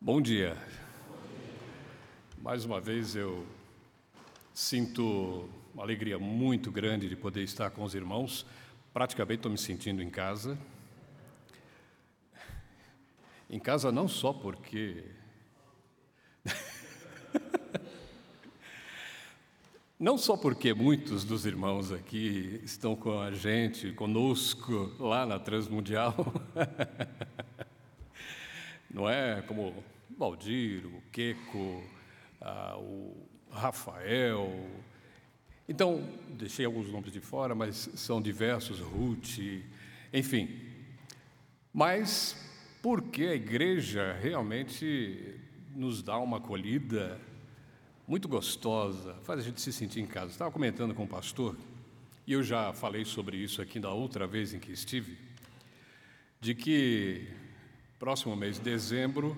Bom 0.00 0.22
dia. 0.22 0.56
Mais 2.40 2.64
uma 2.64 2.80
vez 2.80 3.16
eu 3.16 3.44
sinto 4.54 5.50
uma 5.74 5.82
alegria 5.82 6.20
muito 6.20 6.70
grande 6.70 7.08
de 7.08 7.16
poder 7.16 7.42
estar 7.42 7.70
com 7.70 7.82
os 7.82 7.96
irmãos. 7.96 8.46
Praticamente 8.94 9.40
estou 9.40 9.50
me 9.50 9.58
sentindo 9.58 10.00
em 10.00 10.08
casa. 10.08 10.56
Em 13.50 13.58
casa 13.58 13.90
não 13.90 14.06
só 14.06 14.32
porque. 14.32 15.04
Não 19.98 20.16
só 20.16 20.36
porque 20.36 20.72
muitos 20.72 21.24
dos 21.24 21.44
irmãos 21.44 21.90
aqui 21.90 22.60
estão 22.62 22.94
com 22.94 23.20
a 23.20 23.32
gente, 23.32 23.90
conosco, 23.94 24.94
lá 24.96 25.26
na 25.26 25.40
Transmundial. 25.40 26.14
não 28.90 29.08
é? 29.08 29.42
Como 29.42 29.74
Valdir, 30.16 30.86
o 30.86 31.02
Queco, 31.12 31.82
ah, 32.40 32.76
o 32.78 33.26
Rafael. 33.50 34.68
Então, 35.68 36.02
deixei 36.30 36.64
alguns 36.64 36.90
nomes 36.90 37.12
de 37.12 37.20
fora, 37.20 37.54
mas 37.54 37.90
são 37.94 38.22
diversos, 38.22 38.80
Ruth, 38.80 39.38
enfim. 40.12 40.48
Mas 41.72 42.36
porque 42.82 43.24
a 43.24 43.34
igreja 43.34 44.16
realmente 44.20 45.38
nos 45.74 46.02
dá 46.02 46.18
uma 46.18 46.38
acolhida 46.38 47.20
muito 48.06 48.26
gostosa, 48.26 49.14
faz 49.22 49.40
a 49.40 49.42
gente 49.42 49.60
se 49.60 49.72
sentir 49.72 50.00
em 50.00 50.06
casa. 50.06 50.32
Estava 50.32 50.50
comentando 50.50 50.94
com 50.94 51.04
o 51.04 51.08
pastor, 51.08 51.56
e 52.26 52.32
eu 52.32 52.42
já 52.42 52.72
falei 52.72 53.04
sobre 53.04 53.36
isso 53.36 53.60
aqui 53.60 53.78
da 53.78 53.92
outra 53.92 54.26
vez 54.26 54.54
em 54.54 54.58
que 54.58 54.72
estive, 54.72 55.18
de 56.40 56.54
que 56.54 57.28
Próximo 57.98 58.36
mês 58.36 58.58
de 58.58 58.62
dezembro, 58.62 59.36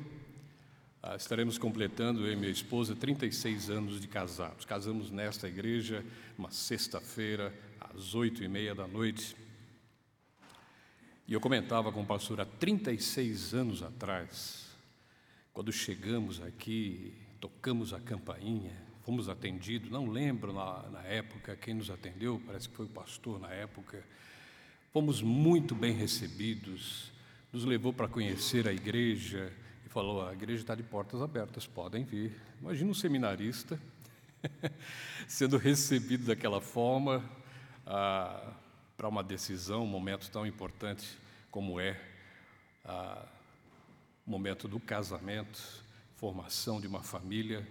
ah, 1.02 1.16
estaremos 1.16 1.56
completando, 1.56 2.26
eu 2.26 2.32
e 2.34 2.36
minha 2.36 2.52
esposa, 2.52 2.94
36 2.94 3.70
anos 3.70 3.98
de 3.98 4.06
casados. 4.06 4.66
Casamos 4.66 5.10
nesta 5.10 5.48
igreja, 5.48 6.04
uma 6.36 6.50
sexta-feira, 6.50 7.54
às 7.80 8.14
oito 8.14 8.44
e 8.44 8.48
meia 8.48 8.74
da 8.74 8.86
noite. 8.86 9.34
E 11.26 11.32
eu 11.32 11.40
comentava 11.40 11.90
com 11.90 12.02
o 12.02 12.06
pastor 12.06 12.38
há 12.38 12.44
36 12.44 13.54
anos 13.54 13.82
atrás, 13.82 14.66
quando 15.54 15.72
chegamos 15.72 16.38
aqui, 16.42 17.14
tocamos 17.40 17.94
a 17.94 17.98
campainha, 17.98 18.76
fomos 19.06 19.30
atendidos, 19.30 19.88
não 19.88 20.10
lembro 20.10 20.52
na, 20.52 20.82
na 20.90 21.02
época 21.04 21.56
quem 21.56 21.72
nos 21.72 21.88
atendeu, 21.88 22.38
parece 22.44 22.68
que 22.68 22.76
foi 22.76 22.84
o 22.84 22.90
pastor 22.90 23.40
na 23.40 23.48
época. 23.48 24.04
Fomos 24.92 25.22
muito 25.22 25.74
bem 25.74 25.94
recebidos, 25.94 27.10
nos 27.52 27.64
levou 27.64 27.92
para 27.92 28.08
conhecer 28.08 28.68
a 28.68 28.72
igreja 28.72 29.52
e 29.84 29.88
falou: 29.88 30.26
a 30.26 30.32
igreja 30.32 30.62
está 30.62 30.74
de 30.74 30.82
portas 30.82 31.20
abertas, 31.20 31.66
podem 31.66 32.04
vir. 32.04 32.32
Imagina 32.60 32.90
um 32.90 32.94
seminarista 32.94 33.80
sendo 35.26 35.56
recebido 35.56 36.26
daquela 36.26 36.60
forma 36.60 37.24
ah, 37.86 38.52
para 38.96 39.08
uma 39.08 39.24
decisão, 39.24 39.84
um 39.84 39.86
momento 39.86 40.30
tão 40.30 40.46
importante 40.46 41.18
como 41.50 41.80
é 41.80 42.00
ah, 42.84 43.26
o 44.26 44.30
momento 44.30 44.68
do 44.68 44.78
casamento, 44.78 45.84
formação 46.16 46.80
de 46.80 46.86
uma 46.86 47.02
família. 47.02 47.66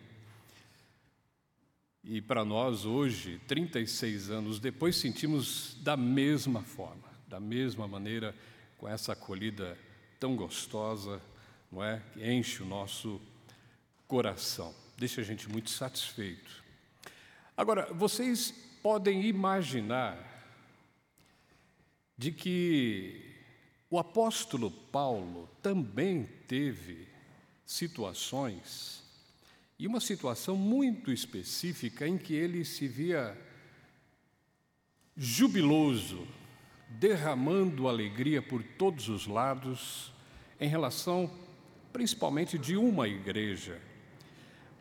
E 2.03 2.21
para 2.21 2.43
nós 2.43 2.85
hoje, 2.85 3.39
36 3.47 4.29
anos 4.29 4.59
depois, 4.59 4.95
sentimos 4.95 5.77
da 5.81 5.95
mesma 5.95 6.61
forma, 6.61 7.03
da 7.27 7.39
mesma 7.39 7.87
maneira 7.87 8.33
com 8.79 8.87
essa 8.87 9.13
acolhida 9.13 9.77
tão 10.19 10.35
gostosa, 10.35 11.21
não 11.71 11.83
é? 11.83 12.01
Que 12.13 12.31
enche 12.31 12.63
o 12.63 12.65
nosso 12.65 13.21
coração, 14.07 14.73
deixa 14.97 15.21
a 15.21 15.23
gente 15.23 15.47
muito 15.49 15.69
satisfeito. 15.69 16.63
Agora, 17.55 17.93
vocês 17.93 18.51
podem 18.81 19.25
imaginar 19.25 20.17
de 22.17 22.31
que 22.31 23.35
o 23.89 23.99
apóstolo 23.99 24.71
Paulo 24.71 25.49
também 25.61 26.23
teve 26.47 27.07
situações, 27.65 29.03
e 29.77 29.87
uma 29.87 29.99
situação 29.99 30.55
muito 30.55 31.11
específica 31.11 32.07
em 32.07 32.17
que 32.17 32.33
ele 32.33 32.65
se 32.65 32.87
via 32.87 33.37
jubiloso, 35.15 36.27
derramando 36.89 37.87
alegria 37.87 38.41
por 38.41 38.63
todos 38.63 39.09
os 39.09 39.27
lados 39.27 40.13
em 40.59 40.67
relação 40.67 41.29
principalmente 41.93 42.57
de 42.57 42.75
uma 42.75 43.07
igreja. 43.07 43.79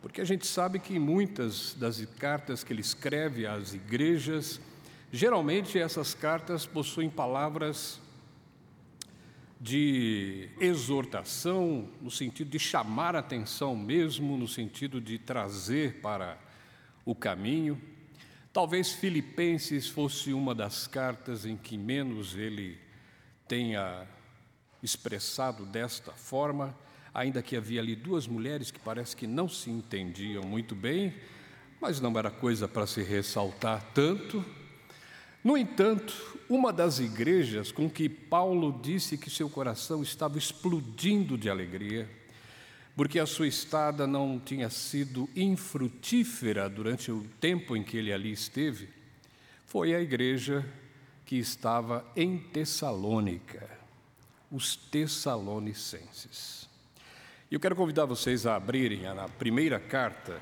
Porque 0.01 0.21
a 0.21 0.25
gente 0.25 0.47
sabe 0.47 0.79
que 0.79 0.95
em 0.95 0.99
muitas 0.99 1.73
das 1.73 2.03
cartas 2.05 2.63
que 2.63 2.71
ele 2.71 2.81
escreve 2.81 3.45
às 3.45 3.73
igrejas, 3.73 4.61
geralmente 5.11 5.77
essas 5.77 6.13
cartas 6.13 6.65
possuem 6.65 7.09
palavras 7.09 8.01
de 9.59 10.49
exortação, 10.57 11.89
no 12.01 12.09
sentido 12.09 12.49
de 12.49 12.59
chamar 12.59 13.15
atenção 13.15 13.75
mesmo, 13.75 14.37
no 14.37 14.47
sentido 14.47 15.01
de 15.01 15.19
trazer 15.19 15.99
para 15.99 16.37
o 17.03 17.13
caminho. 17.13 17.79
Talvez 18.51 18.91
Filipenses 18.91 19.87
fosse 19.87 20.33
uma 20.33 20.55
das 20.55 20.87
cartas 20.87 21.45
em 21.45 21.55
que 21.55 21.77
menos 21.77 22.35
ele 22.35 22.79
tenha 23.47 24.07
expressado 24.81 25.65
desta 25.65 26.11
forma, 26.13 26.75
ainda 27.13 27.43
que 27.43 27.55
havia 27.55 27.79
ali 27.79 27.95
duas 27.95 28.25
mulheres 28.25 28.71
que 28.71 28.79
parece 28.79 29.15
que 29.15 29.27
não 29.27 29.47
se 29.47 29.69
entendiam 29.69 30.43
muito 30.43 30.73
bem, 30.73 31.13
mas 31.79 32.01
não 32.01 32.17
era 32.17 32.31
coisa 32.31 32.67
para 32.67 32.87
se 32.87 33.03
ressaltar 33.03 33.83
tanto. 33.93 34.43
No 35.43 35.55
entanto, 35.55 36.13
uma 36.49 36.73
das 36.73 36.99
igrejas 36.99 37.71
com 37.71 37.87
que 37.87 38.09
Paulo 38.09 38.79
disse 38.81 39.15
que 39.15 39.29
seu 39.29 39.47
coração 39.47 40.01
estava 40.01 40.39
explodindo 40.39 41.37
de 41.37 41.49
alegria 41.49 42.09
porque 42.99 43.17
a 43.17 43.25
sua 43.25 43.47
estada 43.47 44.05
não 44.05 44.37
tinha 44.37 44.69
sido 44.69 45.29
infrutífera 45.33 46.67
durante 46.67 47.09
o 47.09 47.23
tempo 47.39 47.73
em 47.77 47.81
que 47.81 47.95
ele 47.95 48.11
ali 48.11 48.29
esteve, 48.29 48.89
foi 49.65 49.95
a 49.95 50.01
igreja 50.01 50.65
que 51.25 51.37
estava 51.37 52.05
em 52.13 52.37
Tessalônica, 52.37 53.69
os 54.51 54.75
Tessalonicenses. 54.75 56.67
Eu 57.49 57.57
quero 57.57 57.73
convidar 57.73 58.03
vocês 58.03 58.45
a 58.45 58.57
abrirem 58.57 59.07
a 59.07 59.29
primeira 59.29 59.79
carta 59.79 60.41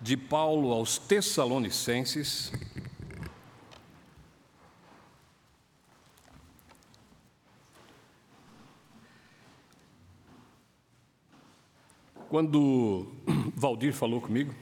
de 0.00 0.16
Paulo 0.16 0.70
aos 0.70 0.96
Tessalonicenses, 0.96 2.52
Quando 12.34 13.06
Valdir 13.54 13.92
falou 13.92 14.20
comigo, 14.20 14.52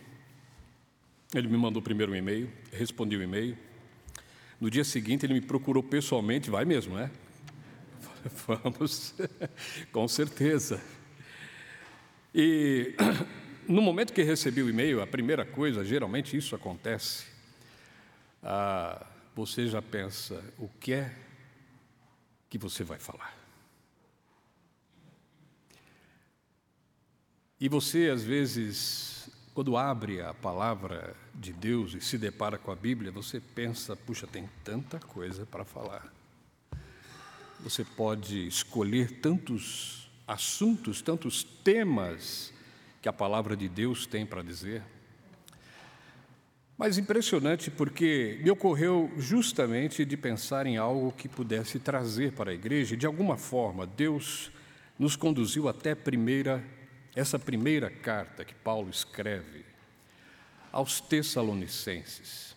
ele 1.35 1.49
me 1.49 1.57
mandou 1.57 1.81
primeiro 1.81 2.13
um 2.13 2.15
e-mail, 2.15 2.53
respondi 2.71 3.17
o 3.17 3.23
e-mail. 3.23 3.57
No 4.61 4.71
dia 4.71 4.85
seguinte, 4.85 5.25
ele 5.25 5.33
me 5.33 5.41
procurou 5.41 5.83
pessoalmente, 5.83 6.51
vai 6.51 6.67
mesmo, 6.67 6.95
né? 6.95 7.11
Vamos, 8.47 9.15
com 9.91 10.07
certeza. 10.07 10.85
E 12.35 12.95
no 13.67 13.81
momento 13.81 14.13
que 14.13 14.23
recebi 14.23 14.63
o 14.63 14.69
e-mail, 14.69 15.01
a 15.01 15.07
primeira 15.07 15.47
coisa, 15.47 15.83
geralmente 15.83 16.37
isso 16.37 16.55
acontece, 16.55 17.25
ah, 18.43 19.07
você 19.35 19.67
já 19.67 19.81
pensa 19.81 20.45
o 20.59 20.69
que 20.79 20.93
é 20.93 21.11
que 22.51 22.59
você 22.59 22.85
vai 22.85 22.99
falar. 22.99 23.42
E 27.63 27.69
você, 27.69 28.11
às 28.13 28.25
vezes, 28.25 29.31
quando 29.55 29.77
abre 29.77 30.21
a 30.21 30.35
palavra 30.35 31.15
de 31.33 31.53
Deus 31.53 31.95
e 31.95 32.01
se 32.01 32.19
depara 32.19 32.59
com 32.59 32.73
a 32.73 32.75
Bíblia, 32.75 33.13
você 33.13 33.39
pensa, 33.39 33.95
puxa, 33.95 34.27
tem 34.27 34.51
tanta 34.65 34.99
coisa 34.99 35.47
para 35.47 35.65
falar. 35.65 36.13
Você 37.61 37.85
pode 37.85 38.49
escolher 38.49 39.21
tantos 39.21 40.11
assuntos, 40.27 41.01
tantos 41.01 41.45
temas 41.45 42.53
que 43.01 43.09
a 43.09 43.13
palavra 43.13 43.57
de 43.57 43.69
Deus 43.69 44.07
tem 44.07 44.27
para 44.27 44.43
dizer. 44.43 44.83
Mas 46.77 46.99
impressionante 46.99 47.71
porque 47.71 48.41
me 48.43 48.51
ocorreu 48.51 49.09
justamente 49.19 50.05
de 50.05 50.17
pensar 50.17 50.67
em 50.67 50.79
algo 50.79 51.13
que 51.13 51.29
pudesse 51.29 51.79
trazer 51.79 52.33
para 52.33 52.51
a 52.51 52.55
igreja, 52.55 52.97
de 52.97 53.07
alguma 53.07 53.37
forma 53.37 53.87
Deus 53.87 54.51
nos 54.99 55.15
conduziu 55.15 55.69
até 55.69 55.95
primeira 55.95 56.82
essa 57.15 57.39
primeira 57.39 57.91
carta 57.91 58.45
que 58.45 58.55
Paulo 58.55 58.89
escreve 58.91 59.65
aos 60.71 61.01
Tessalonicenses. 61.01 62.57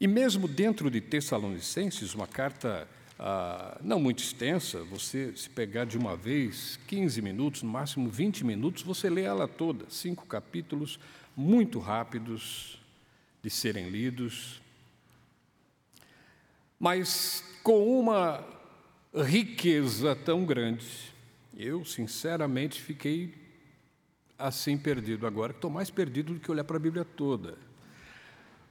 E 0.00 0.08
mesmo 0.08 0.48
dentro 0.48 0.90
de 0.90 1.00
Tessalonicenses, 1.00 2.14
uma 2.14 2.26
carta 2.26 2.88
ah, 3.18 3.78
não 3.82 4.00
muito 4.00 4.22
extensa, 4.22 4.82
você 4.84 5.36
se 5.36 5.50
pegar 5.50 5.84
de 5.84 5.98
uma 5.98 6.16
vez, 6.16 6.78
15 6.86 7.20
minutos, 7.20 7.62
no 7.62 7.68
máximo 7.68 8.08
20 8.08 8.44
minutos, 8.46 8.82
você 8.82 9.10
lê 9.10 9.22
ela 9.22 9.46
toda, 9.46 9.84
cinco 9.90 10.24
capítulos 10.24 10.98
muito 11.36 11.78
rápidos 11.78 12.80
de 13.42 13.50
serem 13.50 13.90
lidos, 13.90 14.62
mas 16.78 17.44
com 17.62 18.00
uma 18.00 18.42
riqueza 19.14 20.16
tão 20.16 20.46
grande. 20.46 21.09
Eu, 21.62 21.84
sinceramente, 21.84 22.80
fiquei 22.80 23.34
assim 24.38 24.78
perdido 24.78 25.26
agora, 25.26 25.52
estou 25.52 25.70
mais 25.70 25.90
perdido 25.90 26.32
do 26.32 26.40
que 26.40 26.50
olhar 26.50 26.64
para 26.64 26.78
a 26.78 26.80
Bíblia 26.80 27.04
toda. 27.04 27.58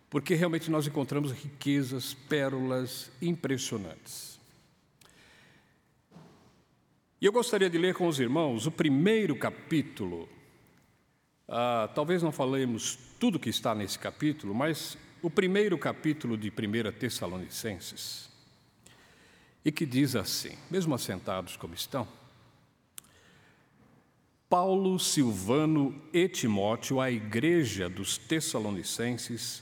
Porque 0.10 0.34
realmente 0.34 0.72
nós 0.72 0.88
encontramos 0.88 1.32
riquezas, 1.32 2.16
pérolas 2.16 3.12
impressionantes. 3.22 4.40
E 7.22 7.28
eu 7.28 7.32
gostaria 7.32 7.70
de 7.70 7.78
ler 7.78 7.94
com 7.94 8.08
os 8.08 8.20
irmãos 8.20 8.66
o 8.66 8.72
primeiro 8.72 9.36
capítulo. 9.36 10.28
Ah, 11.48 11.92
talvez 11.94 12.24
não 12.24 12.32
falemos 12.32 12.98
tudo 13.20 13.38
que 13.38 13.52
está 13.52 13.76
nesse 13.76 14.00
capítulo, 14.00 14.56
mas 14.56 14.98
o 15.22 15.30
primeiro 15.30 15.78
capítulo 15.78 16.36
de 16.36 16.50
1 16.50 16.92
Tessalonicenses. 16.98 18.32
E 19.64 19.72
que 19.72 19.86
diz 19.86 20.16
assim, 20.16 20.58
mesmo 20.72 20.96
assentados 20.96 21.56
como 21.56 21.76
estão: 21.76 22.08
Paulo, 24.50 24.98
Silvano 24.98 25.94
e 26.12 26.28
Timóteo, 26.28 27.00
à 27.00 27.12
igreja 27.12 27.88
dos 27.88 28.18
Tessalonicenses, 28.18 29.62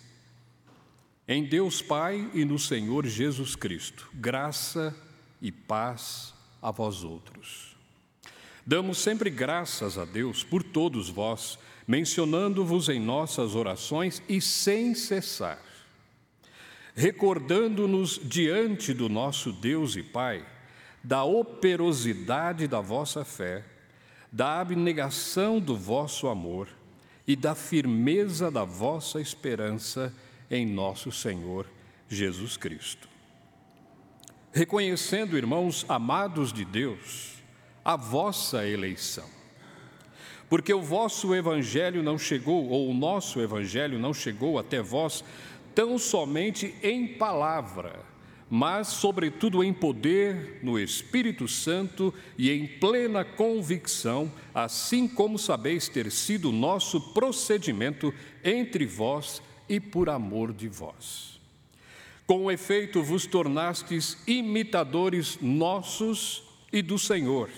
em 1.27 1.43
Deus 1.43 1.81
Pai 1.81 2.31
e 2.33 2.45
no 2.45 2.57
Senhor 2.57 3.05
Jesus 3.05 3.53
Cristo, 3.53 4.09
graça 4.13 4.95
e 5.41 5.51
paz 5.51 6.33
a 6.61 6.71
vós 6.71 7.03
outros. 7.03 7.75
Damos 8.65 8.99
sempre 8.99 9.29
graças 9.29 9.97
a 9.97 10.05
Deus 10.05 10.43
por 10.43 10.63
todos 10.63 11.09
vós, 11.09 11.59
mencionando-vos 11.85 12.87
em 12.87 12.99
nossas 12.99 13.55
orações 13.55 14.21
e 14.29 14.39
sem 14.39 14.95
cessar, 14.95 15.61
recordando-nos 16.95 18.19
diante 18.23 18.93
do 18.93 19.09
nosso 19.09 19.51
Deus 19.51 19.97
e 19.97 20.03
Pai 20.03 20.45
da 21.03 21.23
operosidade 21.23 22.67
da 22.67 22.81
vossa 22.81 23.23
fé, 23.23 23.63
da 24.31 24.59
abnegação 24.59 25.59
do 25.59 25.75
vosso 25.75 26.27
amor 26.27 26.67
e 27.25 27.35
da 27.35 27.55
firmeza 27.55 28.49
da 28.49 28.63
vossa 28.63 29.19
esperança 29.19 30.13
em 30.49 30.65
nosso 30.65 31.11
Senhor 31.11 31.65
Jesus 32.07 32.57
Cristo 32.57 33.07
reconhecendo, 34.57 35.37
irmãos 35.37 35.85
amados 35.87 36.51
de 36.51 36.65
Deus, 36.65 37.35
a 37.85 37.95
vossa 37.95 38.67
eleição. 38.67 39.29
Porque 40.49 40.73
o 40.73 40.81
vosso 40.81 41.35
evangelho 41.35 42.01
não 42.01 42.17
chegou, 42.17 42.67
ou 42.69 42.89
o 42.89 42.93
nosso 42.93 43.39
evangelho 43.39 43.99
não 43.99 44.13
chegou 44.13 44.57
até 44.57 44.81
vós 44.81 45.23
tão 45.75 45.99
somente 45.99 46.73
em 46.81 47.07
palavra, 47.07 47.99
mas, 48.49 48.87
sobretudo, 48.87 49.63
em 49.63 49.73
poder, 49.73 50.59
no 50.63 50.79
Espírito 50.79 51.47
Santo 51.47 52.13
e 52.37 52.49
em 52.49 52.65
plena 52.65 53.25
convicção, 53.25 54.31
assim 54.55 55.07
como 55.07 55.37
sabeis 55.37 55.89
ter 55.89 56.09
sido 56.11 56.51
nosso 56.51 57.13
procedimento 57.13 58.13
entre 58.43 58.85
vós 58.85 59.41
e 59.67 59.79
por 59.79 60.09
amor 60.09 60.53
de 60.53 60.69
vós. 60.69 61.39
Com 62.25 62.49
efeito, 62.49 63.03
vos 63.03 63.25
tornastes 63.25 64.17
imitadores 64.25 65.37
nossos 65.41 66.43
e 66.71 66.81
do 66.81 66.97
Senhor, 66.97 67.49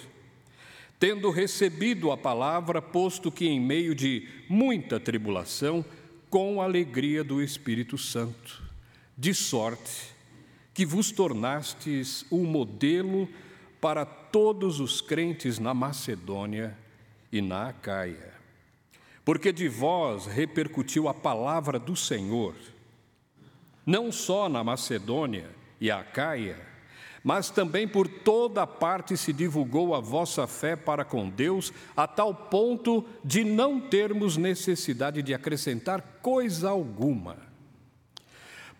tendo 1.00 1.30
recebido 1.30 2.12
a 2.12 2.18
palavra, 2.18 2.82
posto 2.82 3.32
que 3.32 3.48
em 3.48 3.60
meio 3.60 3.94
de 3.94 4.28
muita 4.48 5.00
tribulação, 5.00 5.86
com 6.32 6.62
alegria 6.62 7.24
do 7.24 7.42
Espírito 7.42 7.98
Santo, 7.98 8.62
de 9.18 9.34
sorte 9.34 10.19
que 10.80 10.86
vos 10.86 11.12
tornastes 11.12 12.26
um 12.32 12.46
modelo 12.46 13.28
para 13.82 14.06
todos 14.06 14.80
os 14.80 15.02
crentes 15.02 15.60
na 15.60 15.74
Macedônia 15.74 16.74
e 17.30 17.42
na 17.42 17.68
Acaia. 17.68 18.34
Porque 19.26 19.52
de 19.52 19.68
vós 19.68 20.26
repercutiu 20.26 21.10
a 21.10 21.14
palavra 21.14 21.78
do 21.78 21.98
Senhor, 21.98 22.56
não 23.86 24.10
só 24.10 24.48
na 24.48 24.64
Macedônia 24.64 25.50
e 25.82 25.92
Acaia, 25.92 26.66
mas 27.22 27.50
também 27.50 27.86
por 27.86 28.08
toda 28.08 28.66
parte 28.66 29.18
se 29.18 29.34
divulgou 29.34 29.94
a 29.94 30.00
vossa 30.00 30.48
fé 30.48 30.78
para 30.78 31.04
com 31.04 31.30
Deus, 31.30 31.74
a 31.94 32.08
tal 32.08 32.34
ponto 32.34 33.04
de 33.22 33.44
não 33.44 33.82
termos 33.82 34.38
necessidade 34.38 35.22
de 35.22 35.34
acrescentar 35.34 36.20
coisa 36.22 36.70
alguma. 36.70 37.49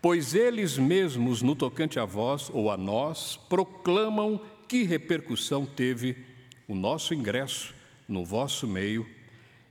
Pois 0.02 0.34
eles 0.34 0.78
mesmos, 0.78 1.42
no 1.42 1.54
tocante 1.54 1.98
a 1.98 2.04
vós 2.04 2.50
ou 2.52 2.70
a 2.70 2.76
nós, 2.76 3.36
proclamam 3.48 4.40
que 4.66 4.82
repercussão 4.82 5.66
teve 5.66 6.16
o 6.66 6.74
nosso 6.74 7.12
ingresso 7.12 7.74
no 8.08 8.24
vosso 8.24 8.66
meio 8.66 9.06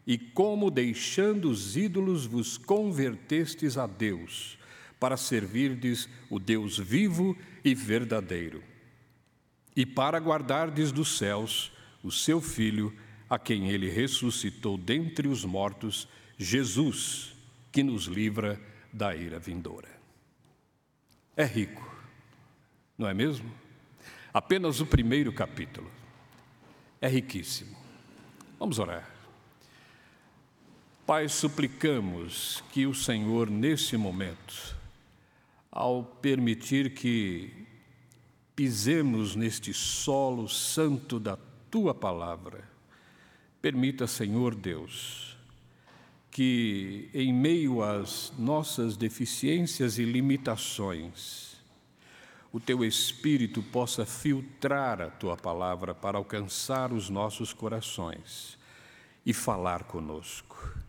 e 0.05 0.17
como, 0.17 0.71
deixando 0.71 1.49
os 1.49 1.77
ídolos, 1.77 2.25
vos 2.25 2.57
convertestes 2.57 3.77
a 3.77 3.87
Deus 3.87 4.57
para 4.99 5.15
servirdes 5.15 6.09
o 6.29 6.39
Deus 6.39 6.77
vivo 6.77 7.37
e 7.63 7.73
verdadeiro, 7.73 8.63
e 9.75 9.85
para 9.85 10.17
guardardes 10.17 10.91
dos 10.91 11.17
céus 11.17 11.71
o 12.03 12.11
seu 12.11 12.41
Filho, 12.41 12.93
a 13.29 13.37
quem 13.37 13.69
ele 13.69 13.89
ressuscitou 13.89 14.77
dentre 14.77 15.27
os 15.27 15.45
mortos, 15.45 16.07
Jesus, 16.37 17.35
que 17.71 17.83
nos 17.83 18.05
livra 18.05 18.59
da 18.91 19.15
ira 19.15 19.39
vindoura. 19.39 19.98
É 21.39 21.45
rico, 21.45 21.89
não 22.97 23.07
é 23.07 23.13
mesmo? 23.13 23.49
Apenas 24.33 24.81
o 24.81 24.85
primeiro 24.85 25.31
capítulo. 25.31 25.89
É 26.99 27.07
riquíssimo. 27.07 27.77
Vamos 28.59 28.77
orar. 28.77 29.09
Pai, 31.07 31.29
suplicamos 31.29 32.61
que 32.73 32.85
o 32.85 32.93
Senhor, 32.93 33.49
nesse 33.49 33.95
momento, 33.95 34.75
ao 35.71 36.03
permitir 36.03 36.93
que 36.93 37.65
pisemos 38.53 39.33
neste 39.33 39.73
solo 39.73 40.45
santo 40.49 41.21
da 41.21 41.37
tua 41.71 41.95
palavra. 41.95 42.69
Permita, 43.61 44.07
Senhor 44.07 44.53
Deus, 44.53 45.37
que 46.39 47.09
em 47.13 47.33
meio 47.33 47.83
às 47.83 48.31
nossas 48.39 48.95
deficiências 48.95 49.99
e 49.99 50.05
limitações, 50.05 51.57
o 52.49 52.61
teu 52.61 52.85
Espírito 52.85 53.61
possa 53.61 54.05
filtrar 54.05 55.01
a 55.01 55.09
tua 55.09 55.35
palavra 55.35 55.93
para 55.93 56.17
alcançar 56.17 56.93
os 56.93 57.09
nossos 57.09 57.51
corações 57.51 58.57
e 59.25 59.33
falar 59.33 59.83
conosco, 59.83 60.79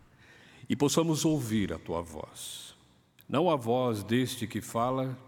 e 0.69 0.75
possamos 0.77 1.25
ouvir 1.25 1.73
a 1.73 1.77
tua 1.77 2.01
voz. 2.01 2.73
Não 3.27 3.49
a 3.49 3.57
voz 3.57 4.05
deste 4.05 4.47
que 4.47 4.61
fala, 4.61 5.19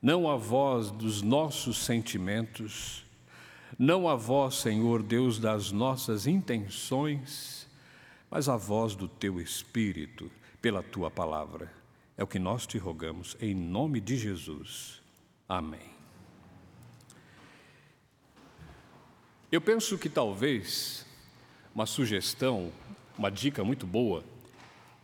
não 0.00 0.30
a 0.30 0.36
voz 0.36 0.90
dos 0.90 1.20
nossos 1.20 1.76
sentimentos, 1.76 3.04
não 3.78 4.08
a 4.08 4.16
voz, 4.16 4.54
Senhor 4.54 5.02
Deus, 5.02 5.38
das 5.38 5.70
nossas 5.70 6.26
intenções, 6.26 7.63
mas 8.34 8.48
a 8.48 8.56
voz 8.56 8.96
do 8.96 9.06
teu 9.06 9.40
Espírito 9.40 10.28
pela 10.60 10.82
tua 10.82 11.08
palavra. 11.08 11.72
É 12.16 12.24
o 12.24 12.26
que 12.26 12.40
nós 12.40 12.66
te 12.66 12.78
rogamos, 12.78 13.36
em 13.40 13.54
nome 13.54 14.00
de 14.00 14.16
Jesus. 14.16 15.00
Amém. 15.48 15.88
Eu 19.52 19.60
penso 19.60 19.96
que 19.96 20.08
talvez 20.08 21.06
uma 21.72 21.86
sugestão, 21.86 22.72
uma 23.16 23.30
dica 23.30 23.62
muito 23.62 23.86
boa 23.86 24.24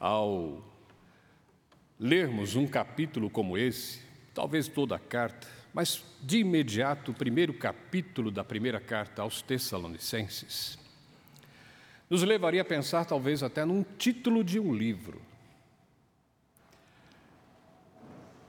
ao 0.01 0.61
lermos 2.01 2.57
um 2.57 2.67
capítulo 2.67 3.31
como 3.31 3.57
esse, 3.57 4.01
talvez 4.35 4.67
toda 4.67 4.97
a 4.97 4.99
carta, 4.99 5.47
mas 5.73 6.05
de 6.21 6.39
imediato 6.39 7.13
o 7.13 7.15
primeiro 7.15 7.55
capítulo 7.55 8.29
da 8.29 8.43
primeira 8.43 8.81
carta 8.81 9.23
aos 9.23 9.41
Tessalonicenses, 9.41 10.81
nos 12.11 12.25
levaria 12.25 12.63
a 12.63 12.65
pensar 12.65 13.05
talvez 13.05 13.41
até 13.41 13.65
num 13.65 13.85
título 13.97 14.43
de 14.43 14.59
um 14.59 14.75
livro. 14.75 15.23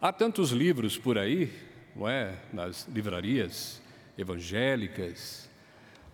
Há 0.02 0.12
tantos 0.12 0.50
livros 0.50 0.98
por 0.98 1.16
aí, 1.16 1.54
não 1.96 2.10
é, 2.10 2.40
nas 2.52 2.88
livrarias 2.88 3.80
evangélicas, 4.18 5.48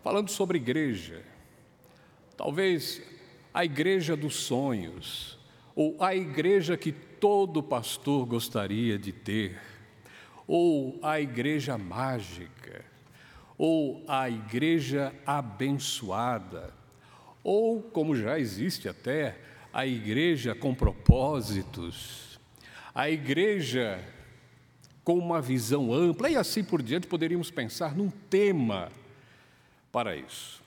falando 0.03 0.29
sobre 0.29 0.57
igreja. 0.57 1.23
Talvez 2.35 3.01
a 3.53 3.63
igreja 3.63 4.17
dos 4.17 4.35
sonhos, 4.35 5.39
ou 5.73 5.95
a 6.03 6.13
igreja 6.13 6.75
que 6.75 6.91
todo 6.91 7.63
pastor 7.63 8.25
gostaria 8.25 8.99
de 8.99 9.13
ter, 9.13 9.57
ou 10.45 10.99
a 11.01 11.21
igreja 11.21 11.77
mágica, 11.77 12.83
ou 13.57 14.03
a 14.05 14.29
igreja 14.29 15.13
abençoada, 15.25 16.76
ou, 17.47 17.81
como 17.81 18.13
já 18.13 18.37
existe 18.37 18.89
até, 18.89 19.37
a 19.71 19.87
igreja 19.87 20.53
com 20.53 20.75
propósitos, 20.75 22.37
a 22.93 23.09
igreja 23.09 24.03
com 25.01 25.17
uma 25.17 25.41
visão 25.41 25.93
ampla, 25.93 26.29
e 26.29 26.35
assim 26.35 26.61
por 26.61 26.81
diante, 26.81 27.07
poderíamos 27.07 27.49
pensar 27.49 27.95
num 27.95 28.09
tema 28.09 28.91
para 29.93 30.13
isso. 30.17 30.61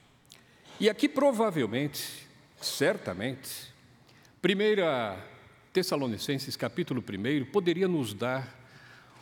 E 0.80 0.88
aqui 0.88 1.06
provavelmente, 1.06 2.26
certamente, 2.62 3.70
primeira 4.40 5.22
Tessalonicenses 5.74 6.56
capítulo 6.56 7.04
1 7.06 7.44
poderia 7.52 7.86
nos 7.86 8.14
dar 8.14 8.58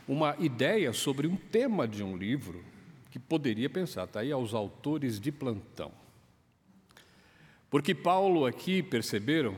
uma 0.06 0.36
ideia 0.38 0.92
sobre 0.92 1.26
um 1.26 1.34
tema 1.34 1.88
de 1.88 2.04
um 2.04 2.16
livro 2.16 2.64
que 3.10 3.18
poderia 3.18 3.68
pensar, 3.68 4.04
está 4.04 4.20
aí 4.20 4.30
aos 4.30 4.54
autores 4.54 5.18
de 5.18 5.32
plantão. 5.32 5.90
Porque 7.70 7.94
Paulo 7.94 8.46
aqui, 8.46 8.82
perceberam, 8.82 9.56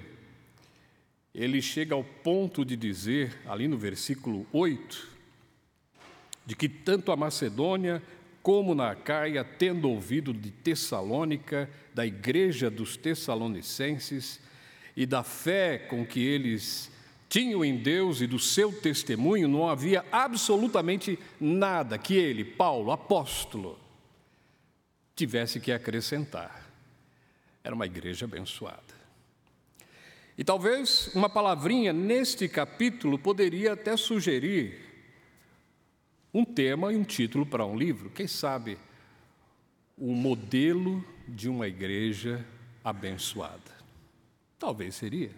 ele 1.34 1.62
chega 1.62 1.94
ao 1.94 2.02
ponto 2.02 2.64
de 2.64 2.76
dizer, 2.76 3.38
ali 3.46 3.68
no 3.68 3.78
versículo 3.78 4.46
8, 4.52 5.08
de 6.44 6.56
que 6.56 6.68
tanto 6.68 7.12
a 7.12 7.16
Macedônia 7.16 8.02
como 8.42 8.74
na 8.74 8.90
Acaia, 8.90 9.44
tendo 9.44 9.88
ouvido 9.88 10.32
de 10.32 10.50
Tessalônica, 10.50 11.70
da 11.94 12.06
igreja 12.06 12.70
dos 12.70 12.96
Tessalonicenses, 12.96 14.40
e 14.96 15.06
da 15.06 15.22
fé 15.22 15.78
com 15.78 16.04
que 16.04 16.20
eles 16.20 16.90
tinham 17.28 17.64
em 17.64 17.76
Deus 17.76 18.20
e 18.20 18.26
do 18.26 18.38
seu 18.38 18.72
testemunho, 18.72 19.46
não 19.46 19.68
havia 19.68 20.04
absolutamente 20.10 21.18
nada 21.40 21.96
que 21.96 22.14
ele, 22.14 22.44
Paulo, 22.44 22.90
apóstolo, 22.90 23.78
tivesse 25.14 25.60
que 25.60 25.70
acrescentar. 25.70 26.59
Era 27.62 27.74
uma 27.74 27.86
igreja 27.86 28.24
abençoada. 28.24 29.00
E 30.36 30.44
talvez 30.44 31.10
uma 31.14 31.28
palavrinha 31.28 31.92
neste 31.92 32.48
capítulo 32.48 33.18
poderia 33.18 33.74
até 33.74 33.96
sugerir 33.96 34.90
um 36.32 36.44
tema 36.44 36.92
e 36.92 36.96
um 36.96 37.04
título 37.04 37.44
para 37.44 37.66
um 37.66 37.76
livro, 37.76 38.08
quem 38.10 38.26
sabe 38.26 38.78
o 39.98 40.14
modelo 40.14 41.04
de 41.28 41.48
uma 41.48 41.68
igreja 41.68 42.44
abençoada. 42.82 43.78
Talvez 44.58 44.94
seria. 44.94 45.30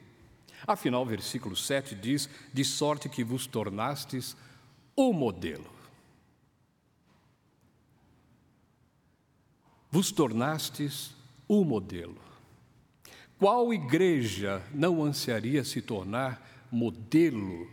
Afinal, 0.67 1.03
o 1.03 1.07
versículo 1.07 1.57
7 1.57 1.95
diz: 1.97 2.29
De 2.53 2.65
sorte 2.65 3.09
que 3.09 3.25
vos 3.25 3.47
tornastes 3.47 4.37
o 4.95 5.13
modelo. 5.13 5.73
Vos 9.91 10.13
tornastes 10.13 11.15
o 11.53 11.65
modelo. 11.67 12.17
Qual 13.39 13.75
igreja 13.75 14.63
não 14.73 15.05
ansiaria 15.05 15.63
se 15.63 15.83
tornar 15.83 16.67
modelo 16.71 17.71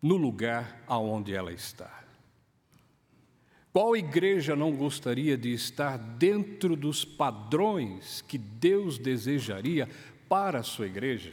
no 0.00 0.16
lugar 0.16 0.84
aonde 0.86 1.34
ela 1.34 1.52
está? 1.52 2.04
Qual 3.72 3.96
igreja 3.96 4.54
não 4.54 4.70
gostaria 4.76 5.36
de 5.36 5.52
estar 5.52 5.96
dentro 5.96 6.76
dos 6.76 7.04
padrões 7.04 8.22
que 8.22 8.38
Deus 8.38 8.98
desejaria 8.98 9.88
para 10.28 10.60
a 10.60 10.62
sua 10.62 10.86
igreja? 10.86 11.32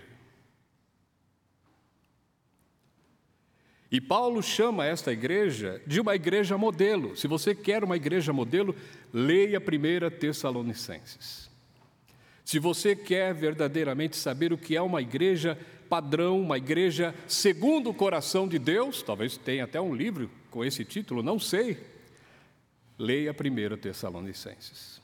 E 3.93 4.01
Paulo 4.01 4.41
chama 4.41 4.87
esta 4.87 5.13
igreja 5.13 5.79
de 5.85 6.01
uma 6.01 6.15
igreja 6.15 6.57
modelo. 6.57 7.15
Se 7.15 7.27
você 7.27 7.53
quer 7.53 7.83
uma 7.83 7.95
igreja 7.95 8.33
modelo, 8.33 8.75
leia 9.13 9.59
1 9.59 10.17
Tessalonicenses. 10.17 11.47
Se 12.43 12.57
você 12.57 12.95
quer 12.95 13.35
verdadeiramente 13.35 14.17
saber 14.17 14.51
o 14.51 14.57
que 14.57 14.75
é 14.75 14.81
uma 14.81 14.99
igreja 14.99 15.55
padrão, 15.87 16.41
uma 16.41 16.57
igreja 16.57 17.13
segundo 17.27 17.91
o 17.91 17.93
coração 17.93 18.47
de 18.47 18.57
Deus, 18.57 19.03
talvez 19.03 19.37
tenha 19.37 19.65
até 19.65 19.79
um 19.79 19.93
livro 19.93 20.27
com 20.49 20.65
esse 20.65 20.83
título, 20.83 21.21
não 21.21 21.37
sei. 21.37 21.77
Leia 22.97 23.31
1 23.31 23.77
Tessalonicenses. 23.77 24.99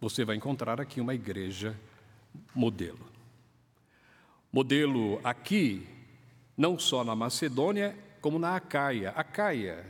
Você 0.00 0.24
vai 0.24 0.34
encontrar 0.34 0.80
aqui 0.80 1.00
uma 1.00 1.14
igreja 1.14 1.78
modelo. 2.52 3.06
Modelo 4.52 5.20
aqui 5.22 5.86
não 6.56 6.78
só 6.78 7.02
na 7.04 7.14
Macedônia, 7.14 7.96
como 8.20 8.38
na 8.38 8.56
Acaia. 8.56 9.10
Acaia 9.10 9.84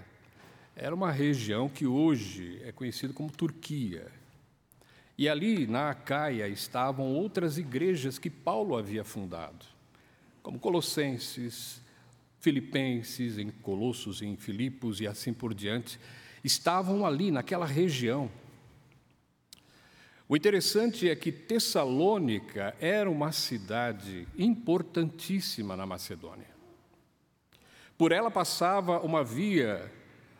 era 0.74 0.94
uma 0.94 1.10
região 1.10 1.68
que 1.68 1.86
hoje 1.86 2.60
é 2.64 2.72
conhecida 2.72 3.12
como 3.12 3.30
Turquia. 3.30 4.10
E 5.18 5.28
ali 5.28 5.66
na 5.66 5.90
Acaia 5.90 6.48
estavam 6.48 7.12
outras 7.14 7.58
igrejas 7.58 8.18
que 8.18 8.30
Paulo 8.30 8.76
havia 8.76 9.04
fundado, 9.04 9.66
como 10.42 10.58
Colossenses, 10.58 11.82
Filipenses, 12.40 13.38
em 13.38 13.50
Colossos, 13.50 14.22
em 14.22 14.36
Filipos 14.36 15.00
e 15.00 15.06
assim 15.06 15.32
por 15.32 15.54
diante, 15.54 16.00
estavam 16.42 17.06
ali 17.06 17.30
naquela 17.30 17.66
região. 17.66 18.30
O 20.28 20.34
interessante 20.34 21.08
é 21.08 21.14
que 21.14 21.30
Tessalônica 21.30 22.74
era 22.80 23.08
uma 23.10 23.30
cidade 23.30 24.26
importantíssima 24.36 25.76
na 25.76 25.84
Macedônia. 25.84 26.51
Por 27.96 28.12
ela 28.12 28.30
passava 28.30 29.00
uma 29.00 29.22
via 29.22 29.90